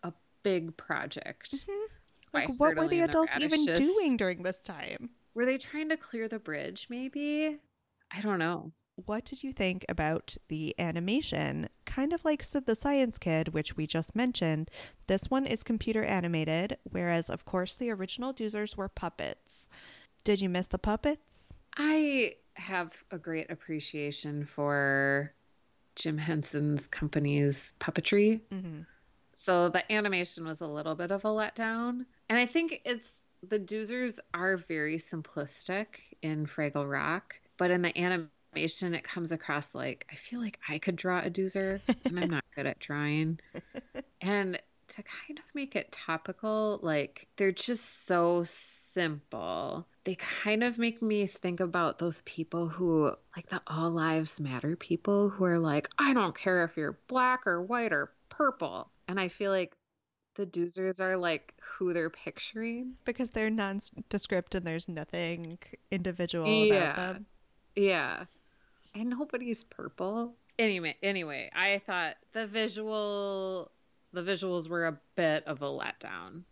a 0.02 0.12
big 0.42 0.76
project. 0.76 1.54
Mm-hmm. 1.54 1.72
Like, 2.34 2.48
what 2.58 2.76
were 2.76 2.86
the 2.86 3.00
adults 3.00 3.32
even 3.40 3.64
doing 3.64 4.18
during 4.18 4.42
this 4.42 4.60
time? 4.62 5.08
Were 5.36 5.44
they 5.44 5.58
trying 5.58 5.90
to 5.90 5.98
clear 5.98 6.28
the 6.28 6.38
bridge? 6.38 6.86
Maybe. 6.88 7.58
I 8.10 8.20
don't 8.22 8.38
know. 8.38 8.72
What 9.04 9.26
did 9.26 9.44
you 9.44 9.52
think 9.52 9.84
about 9.86 10.34
the 10.48 10.74
animation? 10.78 11.68
Kind 11.84 12.14
of 12.14 12.24
like 12.24 12.42
Sid 12.42 12.64
the 12.64 12.74
Science 12.74 13.18
Kid, 13.18 13.52
which 13.52 13.76
we 13.76 13.86
just 13.86 14.16
mentioned. 14.16 14.70
This 15.08 15.30
one 15.30 15.44
is 15.44 15.62
computer 15.62 16.02
animated, 16.02 16.78
whereas, 16.84 17.28
of 17.28 17.44
course, 17.44 17.76
the 17.76 17.90
original 17.90 18.32
Doozers 18.32 18.78
were 18.78 18.88
puppets. 18.88 19.68
Did 20.24 20.40
you 20.40 20.48
miss 20.48 20.68
the 20.68 20.78
puppets? 20.78 21.52
I 21.76 22.36
have 22.54 22.92
a 23.10 23.18
great 23.18 23.50
appreciation 23.50 24.46
for 24.46 25.34
Jim 25.96 26.16
Henson's 26.16 26.86
company's 26.86 27.74
puppetry. 27.78 28.40
Mm-hmm. 28.50 28.80
So 29.34 29.68
the 29.68 29.92
animation 29.92 30.46
was 30.46 30.62
a 30.62 30.66
little 30.66 30.94
bit 30.94 31.10
of 31.10 31.26
a 31.26 31.28
letdown. 31.28 32.06
And 32.30 32.38
I 32.38 32.46
think 32.46 32.80
it's 32.86 33.10
the 33.42 33.58
doozers 33.58 34.18
are 34.34 34.56
very 34.56 34.98
simplistic 34.98 35.86
in 36.22 36.46
Fraggle 36.46 36.90
Rock, 36.90 37.38
but 37.56 37.70
in 37.70 37.82
the 37.82 37.98
animation 37.98 38.94
it 38.94 39.04
comes 39.04 39.32
across 39.32 39.74
like 39.74 40.06
I 40.10 40.14
feel 40.16 40.40
like 40.40 40.58
I 40.68 40.78
could 40.78 40.96
draw 40.96 41.20
a 41.20 41.30
doozer 41.30 41.80
and 42.04 42.18
I'm 42.18 42.30
not 42.30 42.44
good 42.54 42.66
at 42.66 42.78
drawing. 42.78 43.40
And 44.22 44.60
to 44.88 45.02
kind 45.02 45.38
of 45.38 45.44
make 45.54 45.76
it 45.76 45.92
topical, 45.92 46.80
like 46.82 47.28
they're 47.36 47.52
just 47.52 48.06
so 48.06 48.44
simple. 48.96 49.86
They 50.04 50.16
kind 50.16 50.64
of 50.64 50.78
make 50.78 51.02
me 51.02 51.26
think 51.26 51.60
about 51.60 51.98
those 51.98 52.22
people 52.24 52.66
who, 52.68 53.12
like 53.36 53.48
the 53.50 53.60
All 53.66 53.90
Lives 53.90 54.40
Matter 54.40 54.74
people, 54.74 55.28
who 55.28 55.44
are 55.44 55.58
like, 55.58 55.88
I 55.98 56.14
don't 56.14 56.36
care 56.36 56.64
if 56.64 56.76
you're 56.76 56.98
black 57.08 57.46
or 57.46 57.62
white 57.62 57.92
or 57.92 58.10
purple. 58.30 58.90
And 59.06 59.20
I 59.20 59.28
feel 59.28 59.50
like 59.50 59.75
the 60.36 60.46
doozers 60.46 61.00
are 61.00 61.16
like 61.16 61.54
who 61.62 61.92
they're 61.92 62.10
picturing. 62.10 62.94
Because 63.04 63.30
they're 63.32 63.50
nondescript 63.50 64.54
and 64.54 64.66
there's 64.66 64.88
nothing 64.88 65.58
individual 65.90 66.46
Yeah. 66.46 66.74
about 66.74 66.96
them. 66.96 67.26
Yeah. 67.74 68.24
And 68.94 69.10
nobody's 69.10 69.64
purple. 69.64 70.34
Anyway, 70.58 70.96
anyway, 71.02 71.50
I 71.54 71.80
thought 71.86 72.16
the 72.32 72.46
visual 72.46 73.70
the 74.12 74.22
visuals 74.22 74.68
were 74.68 74.86
a 74.86 74.98
bit 75.16 75.44
of 75.46 75.60
a 75.60 75.66
letdown. 75.66 76.44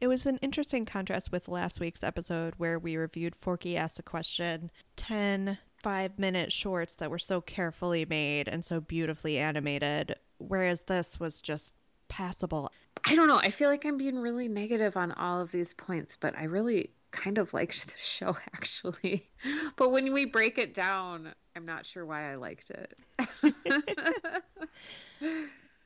It 0.00 0.06
was 0.06 0.24
an 0.24 0.38
interesting 0.38 0.86
contrast 0.86 1.30
with 1.32 1.48
last 1.48 1.80
week's 1.80 2.02
episode 2.02 2.54
where 2.56 2.78
we 2.78 2.96
reviewed 2.96 3.34
Forky 3.36 3.76
Asked 3.76 3.98
a 3.98 4.02
Question 4.02 4.70
10 4.96 5.58
five 5.76 6.18
minute 6.18 6.50
shorts 6.50 6.94
that 6.96 7.10
were 7.10 7.18
so 7.18 7.40
carefully 7.40 8.04
made 8.04 8.48
and 8.48 8.64
so 8.64 8.80
beautifully 8.80 9.38
animated, 9.38 10.16
whereas 10.38 10.82
this 10.84 11.20
was 11.20 11.40
just 11.40 11.74
passable. 12.08 12.70
I 13.04 13.14
don't 13.14 13.28
know. 13.28 13.38
I 13.42 13.50
feel 13.50 13.68
like 13.68 13.84
I'm 13.84 13.96
being 13.98 14.18
really 14.18 14.48
negative 14.48 14.96
on 14.96 15.12
all 15.12 15.40
of 15.40 15.50
these 15.52 15.74
points, 15.74 16.16
but 16.16 16.36
I 16.36 16.44
really 16.44 16.90
kind 17.10 17.38
of 17.38 17.52
liked 17.54 17.86
the 17.86 17.92
show 17.98 18.36
actually. 18.54 19.28
But 19.76 19.90
when 19.92 20.12
we 20.12 20.24
break 20.26 20.58
it 20.58 20.74
down, 20.74 21.32
I'm 21.56 21.64
not 21.66 21.86
sure 21.86 22.04
why 22.06 22.30
I 22.32 22.36
liked 22.36 22.70
it. 22.70 22.94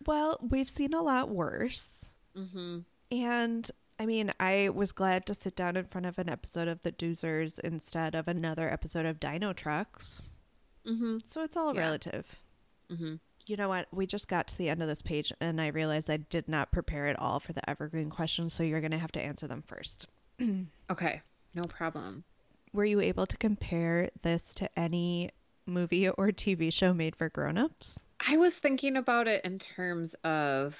Well, 0.05 0.38
we've 0.42 0.68
seen 0.68 0.94
a 0.94 1.03
lot 1.03 1.29
worse. 1.29 2.05
hmm 2.35 2.81
And 3.11 3.70
I 4.01 4.07
mean, 4.07 4.33
I 4.40 4.70
was 4.75 4.90
glad 4.90 5.27
to 5.27 5.35
sit 5.35 5.55
down 5.55 5.77
in 5.77 5.85
front 5.87 6.07
of 6.07 6.18
an 6.18 6.29
episode 6.29 6.66
of 6.66 6.83
The 6.83 6.90
Doozers 6.90 7.59
instead 7.61 8.14
of 8.16 8.27
another 8.27 8.68
episode 8.68 9.07
of 9.07 9.20
Dino 9.20 9.53
Trux. 9.53 10.31
hmm 10.85 11.18
So 11.29 11.42
it's 11.42 11.57
all 11.57 11.75
Yeah. 11.75 11.83
relative. 11.83 12.35
hmm 12.90 13.14
You 13.46 13.57
know 13.57 13.68
what? 13.68 13.87
We 13.92 14.07
just 14.07 14.28
got 14.28 14.46
to 14.48 14.59
the 14.59 14.68
end 14.68 14.83
of 14.83 14.88
this 14.88 15.02
page 15.02 15.33
and 15.40 15.61
I 15.61 15.68
realized 15.68 16.09
I 16.09 16.18
did 16.18 16.48
not 16.48 16.70
prepare 16.70 17.09
at 17.09 17.18
all 17.18 17.40
for 17.40 17.52
the 17.52 17.68
evergreen 17.68 18.11
questions, 18.11 18.52
so 18.52 18.62
you're 18.62 18.81
going 18.81 18.92
to 18.92 18.98
have 18.98 19.12
to 19.12 19.22
answer 19.22 19.46
them 19.46 19.62
first. 19.66 20.07
Okay, 20.90 21.22
no 21.55 21.62
problem. 21.62 22.22
Were 22.74 22.85
you 22.85 23.00
able 23.00 23.24
to 23.26 23.37
compare 23.38 24.11
this 24.22 24.52
to 24.57 24.68
any 24.78 25.31
movie 25.64 26.09
or 26.09 26.28
TV 26.28 26.70
show 26.72 26.92
made 26.92 27.16
for 27.16 27.31
grown-ups? 27.31 27.98
I 28.26 28.37
was 28.37 28.55
thinking 28.55 28.96
about 28.96 29.26
it 29.28 29.44
in 29.44 29.59
terms 29.59 30.14
of 30.24 30.76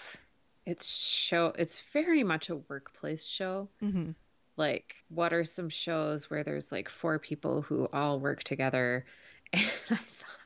it's 0.67 0.95
show. 0.95 1.53
It's 1.57 1.81
very 1.93 2.23
much 2.23 2.51
a 2.51 2.57
workplace 2.57 3.25
show. 3.25 3.69
Mhm. 3.83 4.15
Like, 4.57 4.97
what 5.09 5.33
are 5.33 5.45
some 5.45 5.71
shows 5.71 6.29
where 6.29 6.45
there's 6.45 6.71
like 6.71 6.89
four 6.91 7.19
people 7.19 7.63
who 7.63 7.89
all 7.93 8.21
work 8.21 8.43
together? 8.43 9.07
And 9.55 9.71
I 9.91 9.99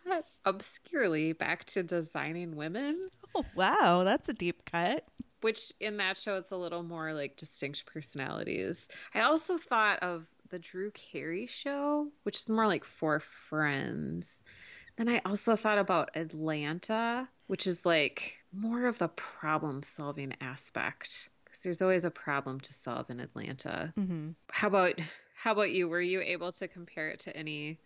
obscurely 0.44 1.32
back 1.32 1.64
to 1.66 1.82
designing 1.82 2.56
women, 2.56 3.08
Oh, 3.34 3.44
wow, 3.54 4.02
that's 4.04 4.28
a 4.28 4.32
deep 4.34 4.64
cut. 4.70 5.04
which 5.42 5.72
in 5.80 5.98
that 5.98 6.16
show 6.16 6.36
it's 6.36 6.52
a 6.52 6.56
little 6.56 6.82
more 6.82 7.12
like 7.12 7.36
distinct 7.36 7.84
personalities. 7.86 8.88
I 9.14 9.20
also 9.20 9.58
thought 9.58 9.98
of 10.02 10.26
the 10.50 10.58
Drew 10.58 10.90
Carey 10.92 11.46
show, 11.46 12.08
which 12.22 12.38
is 12.38 12.48
more 12.48 12.66
like 12.66 12.84
four 12.84 13.20
friends. 13.50 14.42
Then 14.96 15.08
I 15.08 15.20
also 15.26 15.56
thought 15.56 15.78
about 15.78 16.16
Atlanta, 16.16 17.28
which 17.48 17.66
is 17.66 17.84
like 17.84 18.34
more 18.52 18.86
of 18.86 18.98
the 18.98 19.08
problem 19.08 19.82
solving 19.82 20.34
aspect. 20.40 21.28
Because 21.44 21.60
there's 21.62 21.82
always 21.82 22.04
a 22.04 22.10
problem 22.10 22.60
to 22.60 22.72
solve 22.72 23.10
in 23.10 23.20
Atlanta. 23.20 23.92
Mm-hmm. 23.98 24.30
How 24.50 24.68
about 24.68 24.94
how 25.34 25.52
about 25.52 25.70
you? 25.72 25.88
Were 25.88 26.00
you 26.00 26.22
able 26.22 26.52
to 26.52 26.68
compare 26.68 27.10
it 27.10 27.20
to 27.20 27.36
any 27.36 27.78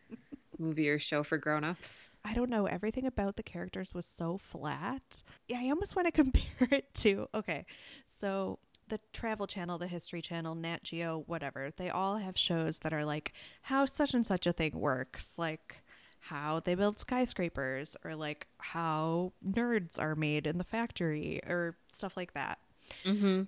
movie 0.58 0.88
or 0.88 0.98
show 1.00 1.24
for 1.24 1.38
grown-ups? 1.38 2.09
I 2.24 2.34
don't 2.34 2.50
know. 2.50 2.66
Everything 2.66 3.06
about 3.06 3.36
the 3.36 3.42
characters 3.42 3.94
was 3.94 4.06
so 4.06 4.36
flat. 4.36 5.22
Yeah, 5.48 5.60
I 5.60 5.70
almost 5.70 5.96
want 5.96 6.06
to 6.06 6.12
compare 6.22 6.68
it 6.70 6.92
to. 6.94 7.28
Okay, 7.34 7.64
so 8.04 8.58
the 8.88 9.00
Travel 9.12 9.46
Channel, 9.46 9.78
the 9.78 9.86
History 9.86 10.20
Channel, 10.20 10.54
Nat 10.54 10.82
Geo, 10.82 11.24
whatever, 11.26 11.70
they 11.76 11.88
all 11.88 12.16
have 12.16 12.36
shows 12.36 12.78
that 12.78 12.92
are 12.92 13.04
like 13.04 13.32
how 13.62 13.86
such 13.86 14.14
and 14.14 14.26
such 14.26 14.46
a 14.46 14.52
thing 14.52 14.72
works, 14.78 15.38
like 15.38 15.82
how 16.18 16.60
they 16.60 16.74
build 16.74 16.98
skyscrapers, 16.98 17.96
or 18.04 18.14
like 18.14 18.46
how 18.58 19.32
nerds 19.46 19.98
are 19.98 20.14
made 20.14 20.46
in 20.46 20.58
the 20.58 20.64
factory, 20.64 21.40
or 21.46 21.76
stuff 21.92 22.16
like 22.16 22.34
that. 22.34 22.58
Mm-hmm. 23.04 23.44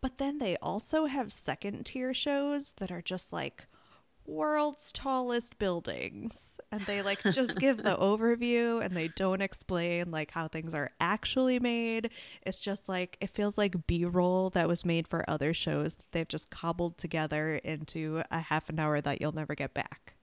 But 0.00 0.18
then 0.18 0.38
they 0.38 0.56
also 0.56 1.06
have 1.06 1.32
second 1.32 1.86
tier 1.86 2.12
shows 2.12 2.74
that 2.78 2.90
are 2.90 3.02
just 3.02 3.32
like 3.32 3.66
world's 4.26 4.92
tallest 4.92 5.58
buildings. 5.58 6.58
And 6.72 6.84
they 6.86 7.02
like 7.02 7.22
just 7.22 7.58
give 7.58 7.78
the 7.78 7.96
overview 8.00 8.84
and 8.84 8.96
they 8.96 9.08
don't 9.08 9.40
explain 9.40 10.10
like 10.10 10.30
how 10.30 10.48
things 10.48 10.74
are 10.74 10.90
actually 11.00 11.58
made. 11.58 12.10
It's 12.42 12.58
just 12.58 12.88
like 12.88 13.16
it 13.20 13.30
feels 13.30 13.56
like 13.56 13.86
B 13.86 14.04
roll 14.04 14.50
that 14.50 14.68
was 14.68 14.84
made 14.84 15.08
for 15.08 15.28
other 15.28 15.54
shows 15.54 15.94
that 15.94 16.06
they've 16.12 16.28
just 16.28 16.50
cobbled 16.50 16.98
together 16.98 17.56
into 17.56 18.22
a 18.30 18.40
half 18.40 18.68
an 18.68 18.78
hour 18.78 19.00
that 19.00 19.20
you'll 19.20 19.32
never 19.32 19.54
get 19.54 19.74
back. 19.74 20.16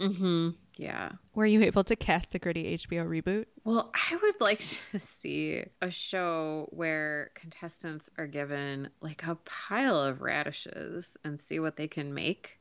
Mm-hmm. 0.00 0.50
Yeah. 0.76 1.12
Were 1.34 1.46
you 1.46 1.62
able 1.62 1.84
to 1.84 1.94
cast 1.94 2.34
a 2.34 2.38
gritty 2.38 2.76
HBO 2.78 3.06
reboot? 3.06 3.44
Well, 3.64 3.92
I 3.94 4.16
would 4.16 4.40
like 4.40 4.60
to 4.90 4.98
see 4.98 5.62
a 5.82 5.90
show 5.90 6.68
where 6.70 7.30
contestants 7.34 8.08
are 8.16 8.26
given 8.26 8.88
like 9.02 9.22
a 9.26 9.34
pile 9.44 10.00
of 10.00 10.22
radishes 10.22 11.18
and 11.22 11.38
see 11.38 11.60
what 11.60 11.76
they 11.76 11.86
can 11.86 12.14
make 12.14 12.59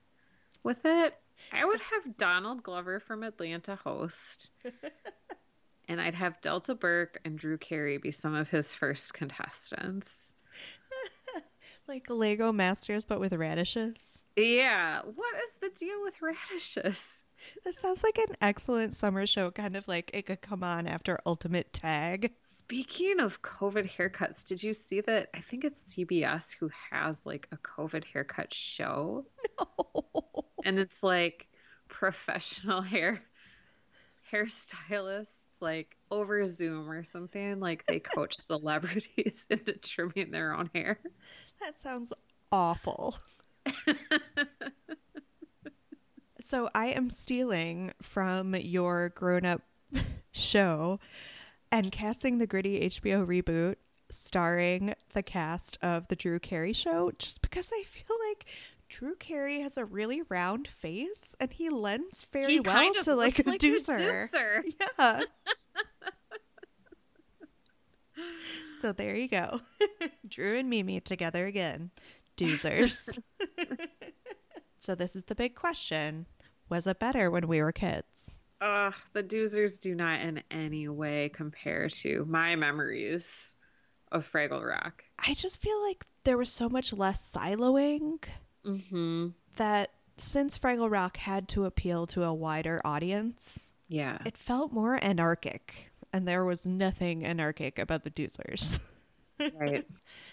with 0.63 0.85
it. 0.85 1.15
I 1.53 1.65
would 1.65 1.79
have 1.79 2.17
Donald 2.17 2.63
Glover 2.63 2.99
from 2.99 3.23
Atlanta 3.23 3.75
host. 3.75 4.51
and 5.87 6.01
I'd 6.01 6.15
have 6.15 6.41
Delta 6.41 6.75
Burke 6.75 7.19
and 7.25 7.37
Drew 7.37 7.57
Carey 7.57 7.97
be 7.97 8.11
some 8.11 8.35
of 8.35 8.49
his 8.49 8.73
first 8.73 9.13
contestants. 9.13 10.33
like 11.87 12.09
Lego 12.09 12.51
Masters, 12.51 13.05
but 13.05 13.19
with 13.19 13.33
radishes? 13.33 14.19
Yeah. 14.35 15.01
What 15.03 15.35
is 15.47 15.55
the 15.61 15.69
deal 15.77 16.01
with 16.03 16.21
radishes? 16.21 17.23
That 17.63 17.75
sounds 17.75 18.03
like 18.03 18.17
an 18.17 18.35
excellent 18.41 18.93
summer 18.93 19.25
show, 19.25 19.49
kind 19.51 19.77
of 19.77 19.87
like 19.87 20.11
it 20.13 20.25
could 20.25 20.41
come 20.41 20.63
on 20.63 20.87
after 20.87 21.19
Ultimate 21.25 21.71
Tag. 21.71 22.33
Speaking 22.41 23.19
of 23.19 23.41
COVID 23.41 23.89
haircuts, 23.89 24.45
did 24.45 24.61
you 24.61 24.73
see 24.73 25.01
that? 25.01 25.29
I 25.33 25.41
think 25.41 25.63
it's 25.63 25.81
CBS 25.83 26.53
who 26.53 26.69
has 26.91 27.21
like 27.25 27.47
a 27.51 27.57
COVID 27.57 28.03
haircut 28.05 28.53
show. 28.53 29.25
No. 29.59 30.18
And 30.63 30.79
it's 30.79 31.03
like 31.03 31.47
professional 31.87 32.81
hair 32.81 33.21
hairstylists 34.31 35.27
like 35.59 35.97
over 36.11 36.45
Zoom 36.45 36.89
or 36.89 37.03
something. 37.03 37.59
Like 37.59 37.85
they 37.87 37.99
coach 37.99 38.35
celebrities 38.37 39.45
into 39.49 39.73
trimming 39.73 40.31
their 40.31 40.55
own 40.55 40.69
hair. 40.73 40.99
That 41.61 41.77
sounds 41.77 42.13
awful. 42.51 43.17
So 46.41 46.67
I 46.73 46.87
am 46.87 47.11
stealing 47.11 47.93
from 48.01 48.55
your 48.55 49.09
grown 49.09 49.45
up 49.45 49.61
show 50.31 50.99
and 51.71 51.91
casting 51.91 52.39
the 52.39 52.47
gritty 52.47 52.89
HBO 52.89 53.23
reboot 53.23 53.75
starring 54.09 54.95
the 55.13 55.21
cast 55.21 55.77
of 55.83 56.07
the 56.07 56.15
Drew 56.15 56.39
Carey 56.39 56.73
show 56.73 57.11
just 57.19 57.43
because 57.43 57.71
I 57.71 57.83
feel 57.83 58.17
like 58.29 58.45
Drew 58.89 59.15
Carey 59.15 59.61
has 59.61 59.77
a 59.77 59.85
really 59.85 60.23
round 60.29 60.67
face 60.67 61.35
and 61.39 61.53
he 61.53 61.69
lends 61.69 62.25
very 62.31 62.53
He 62.53 62.59
well 62.59 62.93
to 63.03 63.15
like 63.15 63.39
a 63.39 63.43
like 63.49 63.59
doozer. 63.61 64.29
doozer. 64.29 64.63
Yeah. 64.99 65.21
so 68.81 68.91
there 68.91 69.15
you 69.15 69.27
go. 69.27 69.61
Drew 70.27 70.57
and 70.57 70.69
Mimi 70.69 70.99
together 70.99 71.45
again. 71.45 71.91
Doozers. 72.37 73.17
so 74.79 74.95
this 74.95 75.15
is 75.15 75.23
the 75.23 75.35
big 75.35 75.55
question. 75.55 76.25
Was 76.67 76.85
it 76.87 76.99
better 76.99 77.31
when 77.31 77.47
we 77.47 77.61
were 77.61 77.71
kids? 77.71 78.37
Ugh, 78.61 78.93
the 79.13 79.23
doozers 79.23 79.79
do 79.79 79.95
not 79.95 80.19
in 80.19 80.43
any 80.51 80.87
way 80.89 81.29
compare 81.33 81.87
to 81.89 82.25
my 82.25 82.55
memories 82.55 83.55
of 84.11 84.29
Fraggle 84.29 84.65
Rock. 84.67 85.03
I 85.19 85.33
just 85.33 85.61
feel 85.61 85.81
like 85.81 86.05
there 86.25 86.37
was 86.37 86.51
so 86.51 86.67
much 86.67 86.91
less 86.91 87.31
siloing 87.33 88.19
Mm-hmm. 88.69 89.27
that 89.57 89.91
since 90.17 90.57
Fraggle 90.59 90.91
Rock 90.91 91.17
had 91.17 91.47
to 91.49 91.65
appeal 91.65 92.05
to 92.07 92.23
a 92.23 92.33
wider 92.33 92.81
audience, 92.85 93.71
Yeah. 93.87 94.17
it 94.25 94.37
felt 94.37 94.71
more 94.73 95.03
anarchic. 95.03 95.91
And 96.11 96.27
there 96.27 96.43
was 96.45 96.65
nothing 96.65 97.23
anarchic 97.25 97.77
about 97.79 98.03
the 98.03 98.11
Doozers. 98.11 98.79
Right. 99.39 99.85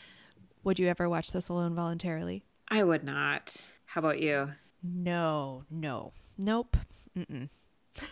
Would 0.64 0.78
you 0.80 0.88
ever 0.88 1.08
watch 1.08 1.30
this 1.32 1.48
alone 1.48 1.74
voluntarily? 1.74 2.42
I 2.68 2.82
would 2.82 3.04
not. 3.04 3.64
How 3.84 4.00
about 4.00 4.20
you? 4.20 4.50
No, 4.82 5.62
no, 5.70 6.12
nope. 6.36 6.76
Mm-mm. 7.16 7.48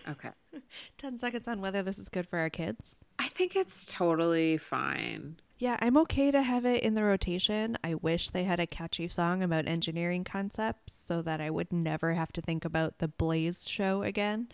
Okay. 0.09 0.29
10 0.99 1.19
seconds 1.19 1.49
on 1.49 1.61
whether 1.61 1.83
this 1.83 1.99
is 1.99 2.09
good 2.09 2.29
for 2.29 2.39
our 2.39 2.51
kids. 2.51 2.97
I 3.19 3.29
think 3.29 3.57
it's 3.57 3.93
totally 3.93 4.57
fine. 4.59 5.37
Yeah, 5.65 5.79
I'm 5.81 5.97
okay 5.97 6.31
to 6.31 6.43
have 6.43 6.67
it 6.67 6.83
in 6.83 6.95
the 6.95 7.05
rotation. 7.05 7.79
I 7.83 7.95
wish 7.95 8.29
they 8.29 8.45
had 8.45 8.61
a 8.61 8.67
catchy 8.67 9.09
song 9.09 9.43
about 9.43 9.67
engineering 9.67 10.23
concepts 10.23 10.93
so 10.93 11.23
that 11.23 11.41
I 11.41 11.49
would 11.49 11.73
never 11.73 12.13
have 12.13 12.31
to 12.33 12.43
think 12.43 12.67
about 12.67 12.99
the 12.99 13.09
Blaze 13.09 13.67
show 13.67 14.03
again. 14.03 14.51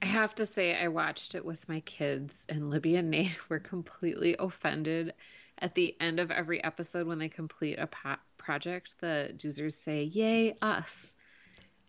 I 0.00 0.06
have 0.06 0.34
to 0.36 0.46
say, 0.46 0.74
I 0.74 0.88
watched 0.88 1.34
it 1.34 1.44
with 1.44 1.68
my 1.68 1.80
kids, 1.80 2.32
and 2.48 2.70
Libby 2.70 2.96
and 2.96 3.10
Nate 3.10 3.36
were 3.50 3.58
completely 3.58 4.34
offended 4.38 5.12
at 5.58 5.74
the 5.74 5.94
end 6.00 6.20
of 6.20 6.30
every 6.30 6.64
episode 6.64 7.06
when 7.06 7.18
they 7.18 7.28
complete 7.28 7.78
a 7.78 7.88
po- 7.88 8.16
project. 8.38 8.94
The 8.98 9.34
doozers 9.36 9.74
say, 9.74 10.04
Yay, 10.04 10.56
us. 10.62 11.16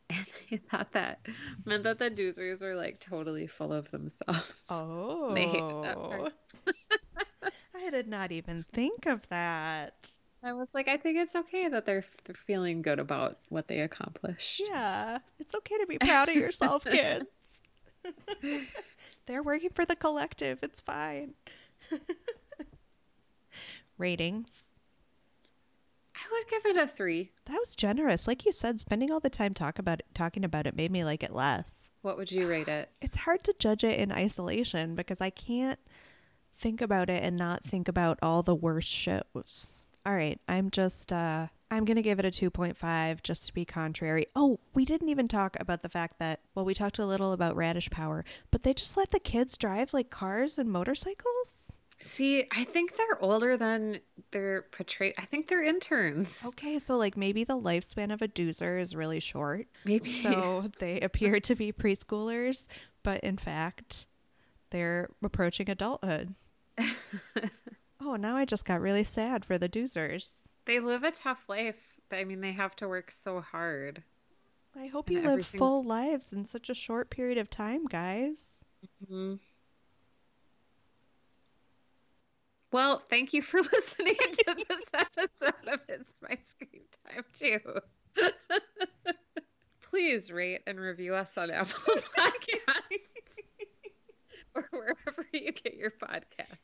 And 0.10 0.26
they 0.50 0.58
thought 0.58 0.92
that 0.92 1.26
meant 1.64 1.86
that 1.86 2.00
the 2.00 2.12
doozers 2.12 2.62
were 2.62 2.76
like 2.76 3.00
totally 3.00 3.48
full 3.48 3.72
of 3.72 3.90
themselves. 3.92 4.64
Uh, 4.70 4.74
oh. 4.74 6.30
They 7.74 7.80
hated 7.80 7.82
that 7.82 7.82
part. 7.82 7.84
I 7.84 7.90
did 7.90 8.08
not 8.08 8.32
even 8.32 8.66
think 8.74 9.06
of 9.06 9.28
that. 9.30 10.12
I 10.44 10.54
was 10.54 10.74
like, 10.74 10.88
I 10.88 10.98
think 10.98 11.18
it's 11.18 11.36
okay 11.36 11.68
that 11.68 11.86
they're, 11.86 12.06
they're 12.26 12.36
feeling 12.36 12.82
good 12.82 13.00
about 13.00 13.38
what 13.50 13.68
they 13.68 13.80
accomplished. 13.80 14.62
Yeah, 14.64 15.20
it's 15.40 15.56
okay 15.56 15.78
to 15.80 15.88
be 15.88 15.98
proud 15.98 16.30
of 16.30 16.36
yourself, 16.36 16.84
kids. 16.92 17.26
They're 19.26 19.44
working 19.44 19.72
for 19.72 19.86
the 19.86 19.96
collective. 19.96 20.60
It's 20.62 20.82
fine. 20.82 21.34
Ratings. 23.98 24.64
I 26.16 26.20
would 26.32 26.50
give 26.50 26.66
it 26.66 26.82
a 26.82 26.88
three. 26.88 27.32
That 27.46 27.60
was 27.60 27.76
generous. 27.76 28.28
Like 28.28 28.46
you 28.46 28.52
said, 28.52 28.80
spending 28.80 29.12
all 29.12 29.20
the 29.20 29.30
time 29.30 29.54
talk 29.54 29.80
about 29.80 30.00
it, 30.00 30.06
talking 30.14 30.44
about 30.44 30.68
it 30.68 30.76
made 30.76 30.92
me 30.92 31.04
like 31.04 31.24
it 31.24 31.34
less. 31.34 31.90
What 32.02 32.18
would 32.18 32.32
you 32.32 32.48
rate 32.48 32.68
it? 32.68 32.90
It's 33.02 33.16
hard 33.16 33.44
to 33.44 33.56
judge 33.60 33.84
it 33.84 34.00
in 34.00 34.12
isolation 34.12 34.96
because 34.96 35.22
I 35.22 35.30
can't 35.30 35.80
think 36.58 36.82
about 36.82 37.10
it 37.10 37.24
and 37.24 37.38
not 37.38 37.64
think 37.64 37.88
about 37.88 38.20
all 38.22 38.44
the 38.44 38.56
worst 38.56 38.90
shows. 38.90 39.84
All 40.06 40.16
right, 40.16 40.40
I'm 40.48 40.70
just 40.70 41.12
uh 41.12 41.48
I'm 41.70 41.84
going 41.84 41.98
to 41.98 42.02
give 42.02 42.18
it 42.18 42.26
a 42.26 42.30
2.5 42.30 43.24
just 43.24 43.48
to 43.48 43.54
be 43.54 43.66
contrary. 43.66 44.28
Oh, 44.38 44.62
we 44.74 44.86
didn't 44.86 45.10
even 45.10 45.28
talk 45.28 45.58
about 45.60 45.82
the 45.82 45.90
fact 45.90 46.20
that 46.20 46.40
well 46.56 46.66
we 46.66 46.74
talked 46.74 47.00
a 47.00 47.06
little 47.06 47.34
about 47.34 47.56
Radish 47.56 47.90
Power, 47.90 48.24
but 48.52 48.64
they 48.64 48.74
just 48.74 48.96
let 48.96 49.12
the 49.12 49.20
kids 49.20 49.58
drive 49.58 49.94
like 49.94 50.10
cars 50.10 50.58
and 50.58 50.70
motorcycles? 50.70 51.72
See, 52.00 52.46
I 52.52 52.64
think 52.64 52.96
they're 52.96 53.22
older 53.22 53.58
than 53.58 54.00
they're 54.32 54.64
portrayed. 54.72 55.16
I 55.18 55.26
think 55.26 55.48
they're 55.48 55.64
interns. 55.64 56.44
Okay, 56.46 56.78
so 56.80 56.96
like 56.96 57.18
maybe 57.18 57.44
the 57.44 57.58
lifespan 57.58 58.14
of 58.14 58.22
a 58.22 58.28
doozer 58.28 58.80
is 58.80 58.96
really 58.96 59.20
short. 59.20 59.68
Maybe. 59.84 60.22
So 60.22 60.70
they 60.80 61.00
appear 61.02 61.40
to 61.40 61.56
be 61.56 61.74
preschoolers, 61.74 62.68
but 63.04 63.22
in 63.22 63.38
fact, 63.38 64.06
they're 64.70 65.10
approaching 65.24 65.70
adulthood. 65.70 66.36
Oh, 68.00 68.16
now 68.16 68.38
I 68.38 68.46
just 68.46 68.64
got 68.64 68.80
really 68.80 69.04
sad 69.04 69.44
for 69.44 69.58
the 69.58 69.68
doozers. 69.68 70.36
they 70.66 70.80
live 70.80 71.04
a 71.04 71.12
tough 71.12 71.44
life. 71.50 71.76
I 72.12 72.24
mean, 72.24 72.40
they 72.42 72.54
have 72.54 72.76
to 72.78 72.88
work 72.88 73.12
so 73.12 73.42
hard. 73.42 74.02
I 74.80 74.86
hope 74.88 75.10
And 75.10 75.18
you 75.18 75.24
live 75.24 75.46
full 75.46 75.84
lives 75.84 76.32
in 76.32 76.46
such 76.46 76.70
a 76.70 76.74
short 76.76 77.10
period 77.10 77.38
of 77.40 77.50
time, 77.50 77.86
guys. 77.86 78.64
Mhm. 79.12 79.40
Well, 82.72 83.00
thank 83.00 83.34
you 83.34 83.42
for 83.42 83.60
listening 83.74 84.16
to 84.16 84.56
this 84.70 84.86
episode 84.94 85.68
of 85.74 85.80
It's 85.90 86.22
My 86.22 86.38
Screen 86.44 86.84
Time 87.06 87.26
too. 87.34 87.60
Please 89.90 90.32
rate 90.32 90.62
and 90.68 90.80
review 90.80 91.16
us 91.16 91.38
on 91.38 91.50
Apple 91.50 91.96
Podcasts 92.18 93.40
or 94.54 94.68
wherever 94.72 95.26
you 95.34 95.52
get 95.52 95.76
your 95.76 95.92
podcasts. 95.92 96.58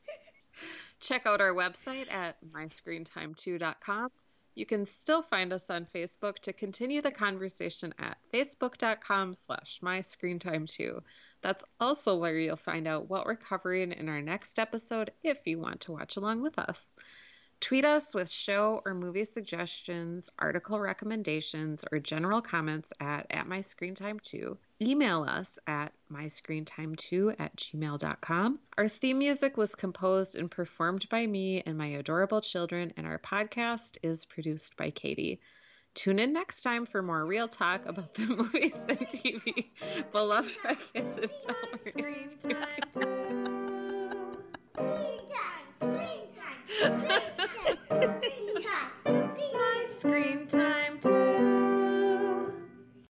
Check 0.99 1.23
out 1.34 1.41
our 1.41 1.54
website 1.54 2.12
at 2.13 2.38
myscreentime2.com. 2.52 4.10
You 4.54 4.67
can 4.67 4.86
still 4.86 5.24
find 5.24 5.52
us 5.52 5.63
on 5.67 5.88
Facebook 5.96 6.38
to 6.39 6.54
continue 6.54 7.02
the 7.02 7.10
conversation 7.10 7.91
at 7.98 8.19
facebook.com 8.32 9.34
slash 9.34 9.80
myscreentime2. 9.82 11.02
That's 11.41 11.63
also 11.80 12.17
where 12.17 12.38
you'll 12.38 12.56
find 12.56 12.88
out 12.88 13.10
what 13.10 13.26
we're 13.26 13.36
covering 13.36 13.93
in 13.93 14.10
our 14.10 14.22
next 14.22 14.60
episode 14.60 15.12
if 15.24 15.39
you 15.46 15.58
want 15.58 15.82
to 15.82 15.91
watch 15.91 16.17
along 16.17 16.43
with 16.43 16.60
us. 16.60 16.96
Tweet 17.63 17.86
us 17.86 18.13
with 18.13 18.30
show 18.30 18.82
or 18.86 18.93
movie 18.93 19.23
suggestions, 19.23 20.30
article 20.38 20.82
recommendations, 20.82 21.86
or 21.93 21.99
general 21.99 22.41
comments 22.41 22.91
at, 22.99 23.26
at 23.30 23.47
myscreentime2. 23.47 24.58
Email 24.82 25.23
us 25.23 25.58
at 25.65 25.94
myscreentime2 26.12 27.35
at 27.40 27.56
gmail.com. 27.56 28.60
Our 28.77 28.90
theme 28.90 29.17
music 29.17 29.56
was 29.56 29.75
composed 29.75 30.35
and 30.35 30.52
performed 30.52 31.08
by 31.08 31.25
me 31.25 31.63
and 31.65 31.77
my 31.77 31.85
adorable 31.85 32.42
children, 32.42 32.92
and 32.98 33.08
our 33.08 33.17
podcast 33.17 33.98
is 34.04 34.25
produced 34.25 34.75
by 34.75 34.90
Katie. 34.90 35.40
Tune 35.94 36.19
in 36.19 36.33
next 36.33 36.63
time 36.63 36.85
for 36.85 37.02
more 37.02 37.25
real 37.25 37.48
talk 37.48 37.85
about 37.85 38.13
the 38.13 38.25
movies 38.27 38.75
and 38.90 39.00
TV 39.00 39.67
beloved 40.12 40.58
and 40.96 41.06
My 41.06 41.13
don't 41.48 41.87
screen 41.87 42.29
time 42.40 42.65
too. 42.92 43.00
Screen 44.73 45.19
time, 45.79 46.10
My 49.54 49.86
screen 49.98 50.48
time. 50.48 51.00